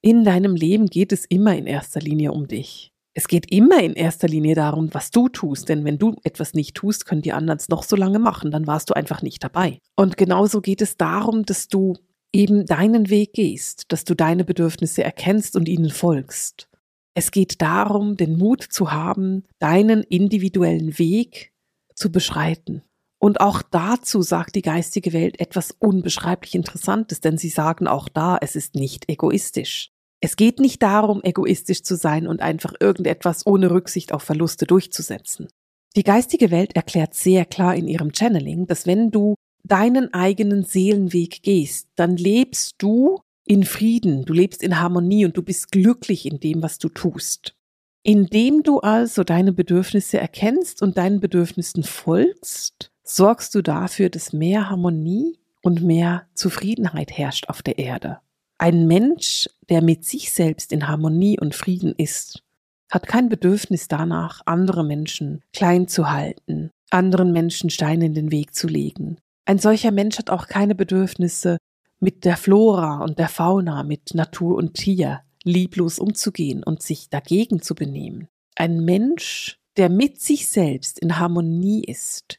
In 0.00 0.24
deinem 0.24 0.56
Leben 0.56 0.86
geht 0.86 1.12
es 1.12 1.26
immer 1.26 1.54
in 1.54 1.66
erster 1.66 2.00
Linie 2.00 2.32
um 2.32 2.48
dich. 2.48 2.90
Es 3.12 3.26
geht 3.26 3.50
immer 3.52 3.82
in 3.82 3.94
erster 3.94 4.28
Linie 4.28 4.54
darum, 4.54 4.88
was 4.92 5.10
du 5.10 5.28
tust, 5.28 5.68
denn 5.68 5.84
wenn 5.84 5.98
du 5.98 6.16
etwas 6.22 6.54
nicht 6.54 6.76
tust, 6.76 7.06
können 7.06 7.22
die 7.22 7.32
anderen 7.32 7.58
es 7.58 7.68
noch 7.68 7.82
so 7.82 7.96
lange 7.96 8.20
machen, 8.20 8.50
dann 8.50 8.66
warst 8.66 8.88
du 8.88 8.94
einfach 8.94 9.22
nicht 9.22 9.42
dabei. 9.42 9.80
Und 9.96 10.16
genauso 10.16 10.60
geht 10.60 10.80
es 10.80 10.96
darum, 10.96 11.44
dass 11.44 11.66
du 11.66 11.96
eben 12.32 12.66
deinen 12.66 13.10
Weg 13.10 13.32
gehst, 13.32 13.86
dass 13.88 14.04
du 14.04 14.14
deine 14.14 14.44
Bedürfnisse 14.44 15.02
erkennst 15.02 15.56
und 15.56 15.68
ihnen 15.68 15.90
folgst. 15.90 16.68
Es 17.14 17.32
geht 17.32 17.60
darum, 17.60 18.16
den 18.16 18.38
Mut 18.38 18.62
zu 18.62 18.92
haben, 18.92 19.44
deinen 19.58 20.02
individuellen 20.04 20.98
Weg 20.98 21.52
zu 21.94 22.12
beschreiten. 22.12 22.82
Und 23.18 23.40
auch 23.40 23.60
dazu 23.62 24.22
sagt 24.22 24.54
die 24.54 24.62
geistige 24.62 25.12
Welt 25.12 25.40
etwas 25.40 25.72
unbeschreiblich 25.72 26.54
Interessantes, 26.54 27.20
denn 27.20 27.36
sie 27.36 27.50
sagen 27.50 27.86
auch 27.86 28.08
da, 28.08 28.38
es 28.40 28.56
ist 28.56 28.76
nicht 28.76 29.10
egoistisch. 29.10 29.92
Es 30.20 30.36
geht 30.36 30.60
nicht 30.60 30.82
darum, 30.82 31.22
egoistisch 31.22 31.82
zu 31.82 31.96
sein 31.96 32.26
und 32.26 32.42
einfach 32.42 32.74
irgendetwas 32.78 33.46
ohne 33.46 33.70
Rücksicht 33.70 34.12
auf 34.12 34.22
Verluste 34.22 34.66
durchzusetzen. 34.66 35.48
Die 35.96 36.04
geistige 36.04 36.50
Welt 36.50 36.76
erklärt 36.76 37.14
sehr 37.14 37.44
klar 37.44 37.74
in 37.74 37.88
ihrem 37.88 38.12
Channeling, 38.12 38.66
dass 38.66 38.86
wenn 38.86 39.10
du 39.10 39.34
deinen 39.64 40.12
eigenen 40.14 40.64
Seelenweg 40.64 41.42
gehst, 41.42 41.88
dann 41.96 42.16
lebst 42.16 42.74
du 42.78 43.20
in 43.46 43.64
Frieden, 43.64 44.24
du 44.24 44.32
lebst 44.32 44.62
in 44.62 44.78
Harmonie 44.78 45.24
und 45.24 45.36
du 45.36 45.42
bist 45.42 45.72
glücklich 45.72 46.26
in 46.26 46.38
dem, 46.38 46.62
was 46.62 46.78
du 46.78 46.88
tust. 46.88 47.54
Indem 48.02 48.62
du 48.62 48.78
also 48.78 49.24
deine 49.24 49.52
Bedürfnisse 49.52 50.18
erkennst 50.18 50.82
und 50.82 50.96
deinen 50.96 51.20
Bedürfnissen 51.20 51.82
folgst, 51.82 52.92
sorgst 53.02 53.54
du 53.54 53.62
dafür, 53.62 54.08
dass 54.08 54.32
mehr 54.32 54.70
Harmonie 54.70 55.38
und 55.62 55.82
mehr 55.82 56.28
Zufriedenheit 56.34 57.10
herrscht 57.10 57.48
auf 57.48 57.62
der 57.62 57.78
Erde. 57.78 58.20
Ein 58.62 58.86
Mensch, 58.86 59.48
der 59.70 59.80
mit 59.80 60.04
sich 60.04 60.34
selbst 60.34 60.70
in 60.70 60.86
Harmonie 60.86 61.40
und 61.40 61.54
Frieden 61.54 61.94
ist, 61.96 62.42
hat 62.90 63.06
kein 63.06 63.30
Bedürfnis 63.30 63.88
danach, 63.88 64.42
andere 64.44 64.84
Menschen 64.84 65.40
klein 65.54 65.88
zu 65.88 66.10
halten, 66.10 66.70
anderen 66.90 67.32
Menschen 67.32 67.70
Steine 67.70 68.04
in 68.04 68.12
den 68.12 68.30
Weg 68.30 68.54
zu 68.54 68.66
legen. 68.66 69.16
Ein 69.46 69.58
solcher 69.58 69.92
Mensch 69.92 70.18
hat 70.18 70.28
auch 70.28 70.46
keine 70.46 70.74
Bedürfnisse, 70.74 71.56
mit 72.00 72.26
der 72.26 72.36
Flora 72.36 73.02
und 73.02 73.18
der 73.18 73.30
Fauna, 73.30 73.82
mit 73.82 74.12
Natur 74.12 74.56
und 74.58 74.74
Tier 74.74 75.22
lieblos 75.42 75.98
umzugehen 75.98 76.62
und 76.62 76.82
sich 76.82 77.08
dagegen 77.08 77.62
zu 77.62 77.74
benehmen. 77.74 78.28
Ein 78.56 78.84
Mensch, 78.84 79.56
der 79.78 79.88
mit 79.88 80.20
sich 80.20 80.50
selbst 80.50 80.98
in 80.98 81.18
Harmonie 81.18 81.82
ist, 81.82 82.38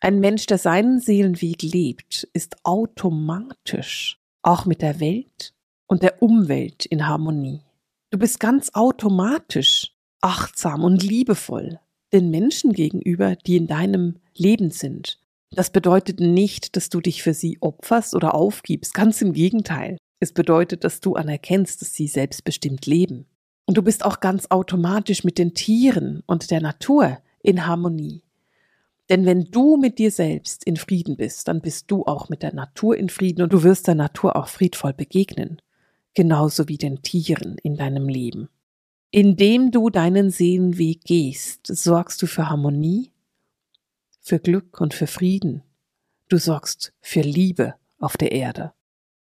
ein 0.00 0.18
Mensch, 0.18 0.46
der 0.46 0.58
seinen 0.58 0.98
Seelenweg 0.98 1.62
lebt, 1.62 2.28
ist 2.32 2.56
automatisch 2.64 4.18
auch 4.42 4.66
mit 4.66 4.82
der 4.82 4.98
Welt 4.98 5.54
und 5.90 6.04
der 6.04 6.22
Umwelt 6.22 6.86
in 6.86 7.08
Harmonie. 7.08 7.62
Du 8.10 8.18
bist 8.18 8.38
ganz 8.38 8.70
automatisch 8.74 9.92
achtsam 10.20 10.84
und 10.84 11.02
liebevoll 11.02 11.80
den 12.12 12.30
Menschen 12.30 12.72
gegenüber, 12.72 13.34
die 13.34 13.56
in 13.56 13.66
deinem 13.66 14.16
Leben 14.36 14.70
sind. 14.70 15.18
Das 15.50 15.70
bedeutet 15.70 16.20
nicht, 16.20 16.76
dass 16.76 16.90
du 16.90 17.00
dich 17.00 17.24
für 17.24 17.34
sie 17.34 17.58
opferst 17.60 18.14
oder 18.14 18.34
aufgibst, 18.34 18.94
ganz 18.94 19.20
im 19.20 19.32
Gegenteil. 19.32 19.96
Es 20.20 20.32
bedeutet, 20.32 20.84
dass 20.84 21.00
du 21.00 21.16
anerkennst, 21.16 21.82
dass 21.82 21.92
sie 21.92 22.06
selbstbestimmt 22.06 22.86
leben. 22.86 23.26
Und 23.66 23.76
du 23.76 23.82
bist 23.82 24.04
auch 24.04 24.20
ganz 24.20 24.46
automatisch 24.48 25.24
mit 25.24 25.38
den 25.38 25.54
Tieren 25.54 26.22
und 26.26 26.52
der 26.52 26.60
Natur 26.60 27.18
in 27.42 27.66
Harmonie. 27.66 28.22
Denn 29.08 29.26
wenn 29.26 29.46
du 29.46 29.76
mit 29.76 29.98
dir 29.98 30.12
selbst 30.12 30.62
in 30.62 30.76
Frieden 30.76 31.16
bist, 31.16 31.48
dann 31.48 31.60
bist 31.60 31.90
du 31.90 32.04
auch 32.04 32.28
mit 32.28 32.44
der 32.44 32.54
Natur 32.54 32.96
in 32.96 33.08
Frieden 33.08 33.42
und 33.42 33.52
du 33.52 33.64
wirst 33.64 33.88
der 33.88 33.96
Natur 33.96 34.36
auch 34.36 34.46
friedvoll 34.46 34.92
begegnen 34.92 35.60
genauso 36.14 36.68
wie 36.68 36.78
den 36.78 37.02
Tieren 37.02 37.56
in 37.62 37.76
deinem 37.76 38.08
Leben. 38.08 38.48
Indem 39.10 39.70
du 39.70 39.90
deinen 39.90 40.30
Seelenweg 40.30 41.04
gehst, 41.04 41.66
sorgst 41.66 42.22
du 42.22 42.26
für 42.26 42.48
Harmonie, 42.48 43.12
für 44.20 44.38
Glück 44.38 44.80
und 44.80 44.94
für 44.94 45.06
Frieden. 45.06 45.62
Du 46.28 46.38
sorgst 46.38 46.92
für 47.00 47.22
Liebe 47.22 47.74
auf 47.98 48.16
der 48.16 48.32
Erde. 48.32 48.72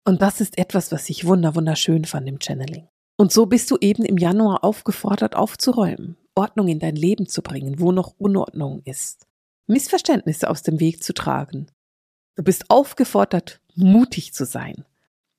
Und 0.04 0.22
das 0.22 0.40
ist 0.40 0.58
etwas, 0.58 0.92
was 0.92 1.08
ich 1.08 1.26
wunder 1.26 1.54
wunderschön 1.54 2.04
fand 2.04 2.28
im 2.28 2.38
Channeling. 2.40 2.88
Und 3.16 3.32
so 3.32 3.46
bist 3.46 3.70
du 3.70 3.78
eben 3.80 4.04
im 4.04 4.16
Januar 4.16 4.62
aufgefordert, 4.62 5.34
aufzuräumen, 5.34 6.16
Ordnung 6.34 6.68
in 6.68 6.78
dein 6.78 6.94
Leben 6.94 7.26
zu 7.26 7.42
bringen, 7.42 7.80
wo 7.80 7.90
noch 7.90 8.14
Unordnung 8.18 8.82
ist, 8.84 9.26
Missverständnisse 9.66 10.48
aus 10.48 10.62
dem 10.62 10.80
Weg 10.80 11.02
zu 11.02 11.12
tragen. 11.12 11.66
Du 12.36 12.42
bist 12.42 12.70
aufgefordert, 12.70 13.60
mutig 13.74 14.32
zu 14.32 14.46
sein, 14.46 14.84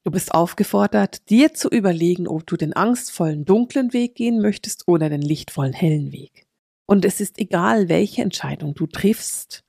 Du 0.05 0.11
bist 0.11 0.33
aufgefordert, 0.33 1.29
dir 1.29 1.53
zu 1.53 1.69
überlegen, 1.69 2.27
ob 2.27 2.47
du 2.47 2.55
den 2.55 2.73
angstvollen 2.73 3.43
dunklen 3.45 3.91
Weg 3.91 4.15
gehen 4.15 4.41
möchtest 4.41 4.87
oder 4.87 5.09
den 5.09 5.21
lichtvollen 5.21 5.73
hellen 5.73 6.11
Weg. 6.11 6.47
Und 6.85 7.05
es 7.05 7.19
ist 7.19 7.37
egal, 7.37 7.89
welche 7.89 8.21
Entscheidung 8.21 8.73
du 8.73 8.87
triffst. 8.87 9.63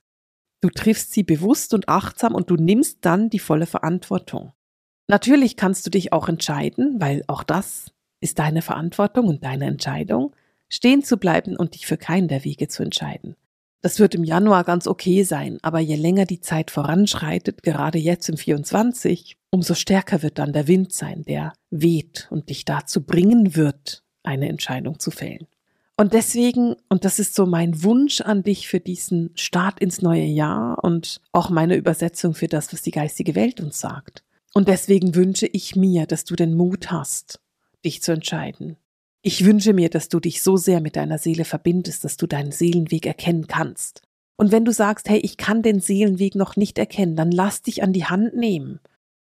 Du 0.61 0.69
triffst 0.69 1.11
sie 1.11 1.23
bewusst 1.23 1.73
und 1.73 1.89
achtsam 1.89 2.33
und 2.33 2.49
du 2.49 2.55
nimmst 2.55 2.99
dann 3.01 3.29
die 3.29 3.39
volle 3.39 3.65
Verantwortung. 3.65 4.53
Natürlich 5.07 5.57
kannst 5.57 5.85
du 5.85 5.89
dich 5.89 6.13
auch 6.13 6.29
entscheiden, 6.29 7.01
weil 7.01 7.23
auch 7.27 7.43
das 7.43 7.91
ist 8.21 8.39
deine 8.39 8.61
Verantwortung 8.61 9.27
und 9.27 9.43
deine 9.43 9.65
Entscheidung, 9.65 10.33
stehen 10.69 11.03
zu 11.03 11.17
bleiben 11.17 11.57
und 11.57 11.75
dich 11.75 11.85
für 11.85 11.97
keinen 11.97 12.29
der 12.29 12.45
Wege 12.45 12.69
zu 12.69 12.83
entscheiden. 12.83 13.35
Das 13.81 13.99
wird 13.99 14.13
im 14.13 14.23
Januar 14.23 14.63
ganz 14.63 14.85
okay 14.85 15.23
sein, 15.23 15.57
aber 15.63 15.79
je 15.79 15.95
länger 15.95 16.25
die 16.25 16.39
Zeit 16.39 16.69
voranschreitet, 16.69 17.63
gerade 17.63 17.97
jetzt 17.97 18.29
im 18.29 18.37
24, 18.37 19.37
umso 19.49 19.73
stärker 19.73 20.21
wird 20.21 20.37
dann 20.37 20.53
der 20.53 20.67
Wind 20.67 20.93
sein, 20.93 21.23
der 21.23 21.53
weht 21.71 22.27
und 22.29 22.49
dich 22.49 22.63
dazu 22.63 23.03
bringen 23.03 23.55
wird, 23.55 24.03
eine 24.23 24.49
Entscheidung 24.49 24.99
zu 24.99 25.09
fällen. 25.09 25.47
Und 25.97 26.13
deswegen, 26.13 26.75
und 26.89 27.05
das 27.05 27.19
ist 27.19 27.33
so 27.33 27.45
mein 27.45 27.83
Wunsch 27.83 28.21
an 28.21 28.43
dich 28.43 28.67
für 28.67 28.79
diesen 28.79 29.31
Start 29.35 29.79
ins 29.79 30.01
neue 30.01 30.25
Jahr 30.25 30.83
und 30.83 31.21
auch 31.31 31.49
meine 31.49 31.75
Übersetzung 31.75 32.33
für 32.33 32.47
das, 32.47 32.71
was 32.73 32.81
die 32.81 32.91
geistige 32.91 33.35
Welt 33.35 33.59
uns 33.61 33.79
sagt. 33.79 34.23
Und 34.53 34.67
deswegen 34.67 35.15
wünsche 35.15 35.47
ich 35.47 35.75
mir, 35.75 36.05
dass 36.05 36.23
du 36.23 36.35
den 36.35 36.55
Mut 36.55 36.91
hast, 36.91 37.39
dich 37.83 38.01
zu 38.01 38.11
entscheiden. 38.11 38.77
Ich 39.23 39.45
wünsche 39.45 39.73
mir, 39.73 39.89
dass 39.89 40.09
du 40.09 40.19
dich 40.19 40.41
so 40.41 40.57
sehr 40.57 40.81
mit 40.81 40.95
deiner 40.95 41.19
Seele 41.19 41.45
verbindest, 41.45 42.03
dass 42.03 42.17
du 42.17 42.25
deinen 42.25 42.51
Seelenweg 42.51 43.05
erkennen 43.05 43.47
kannst. 43.47 44.01
Und 44.35 44.51
wenn 44.51 44.65
du 44.65 44.73
sagst, 44.73 45.07
hey, 45.07 45.19
ich 45.19 45.37
kann 45.37 45.61
den 45.61 45.79
Seelenweg 45.79 46.33
noch 46.33 46.55
nicht 46.55 46.79
erkennen, 46.79 47.15
dann 47.15 47.31
lass 47.31 47.61
dich 47.61 47.83
an 47.83 47.93
die 47.93 48.05
Hand 48.05 48.35
nehmen. 48.35 48.79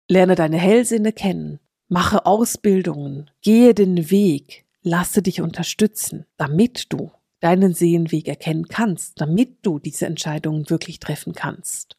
Lerne 0.08 0.34
deine 0.34 0.58
Hellsinne 0.58 1.12
kennen, 1.12 1.60
mache 1.88 2.26
Ausbildungen, 2.26 3.30
gehe 3.40 3.72
den 3.72 4.10
Weg, 4.10 4.64
lasse 4.82 5.22
dich 5.22 5.40
unterstützen, 5.40 6.26
damit 6.36 6.92
du 6.92 7.12
deinen 7.38 7.74
Seelenweg 7.74 8.26
erkennen 8.26 8.66
kannst, 8.66 9.20
damit 9.20 9.58
du 9.62 9.78
diese 9.78 10.06
Entscheidungen 10.06 10.68
wirklich 10.68 10.98
treffen 10.98 11.34
kannst. 11.34 11.96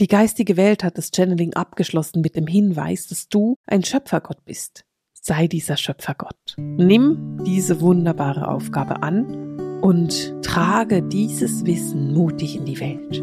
Die 0.00 0.06
geistige 0.06 0.58
Welt 0.58 0.84
hat 0.84 0.98
das 0.98 1.10
Channeling 1.14 1.54
abgeschlossen 1.54 2.20
mit 2.20 2.36
dem 2.36 2.46
Hinweis, 2.46 3.06
dass 3.06 3.28
du 3.28 3.56
ein 3.66 3.82
Schöpfergott 3.82 4.44
bist. 4.44 4.84
Sei 5.20 5.46
dieser 5.46 5.76
Schöpfergott. 5.76 6.36
Nimm 6.56 7.42
diese 7.44 7.80
wunderbare 7.80 8.48
Aufgabe 8.48 9.02
an 9.02 9.80
und 9.80 10.34
trage 10.42 11.02
dieses 11.02 11.64
Wissen 11.66 12.14
mutig 12.14 12.56
in 12.56 12.64
die 12.64 12.80
Welt. 12.80 13.20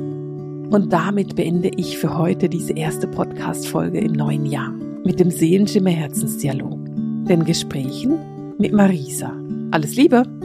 Und 0.72 0.92
damit 0.92 1.36
beende 1.36 1.70
ich 1.78 1.98
für 1.98 2.18
heute 2.18 2.50
diese 2.50 2.74
erste 2.74 3.08
Podcast-Folge 3.08 4.00
im 4.00 4.14
neuen 4.14 4.46
Jahr 4.46 4.72
mit 5.04 5.20
dem 5.20 5.32
Seelenschimmer 5.32 5.92
Herzensdialog. 5.92 6.80
Den 7.28 7.46
Gesprächen 7.46 8.56
mit 8.58 8.74
Marisa. 8.74 9.34
Alles 9.72 9.96
Liebe! 9.96 10.45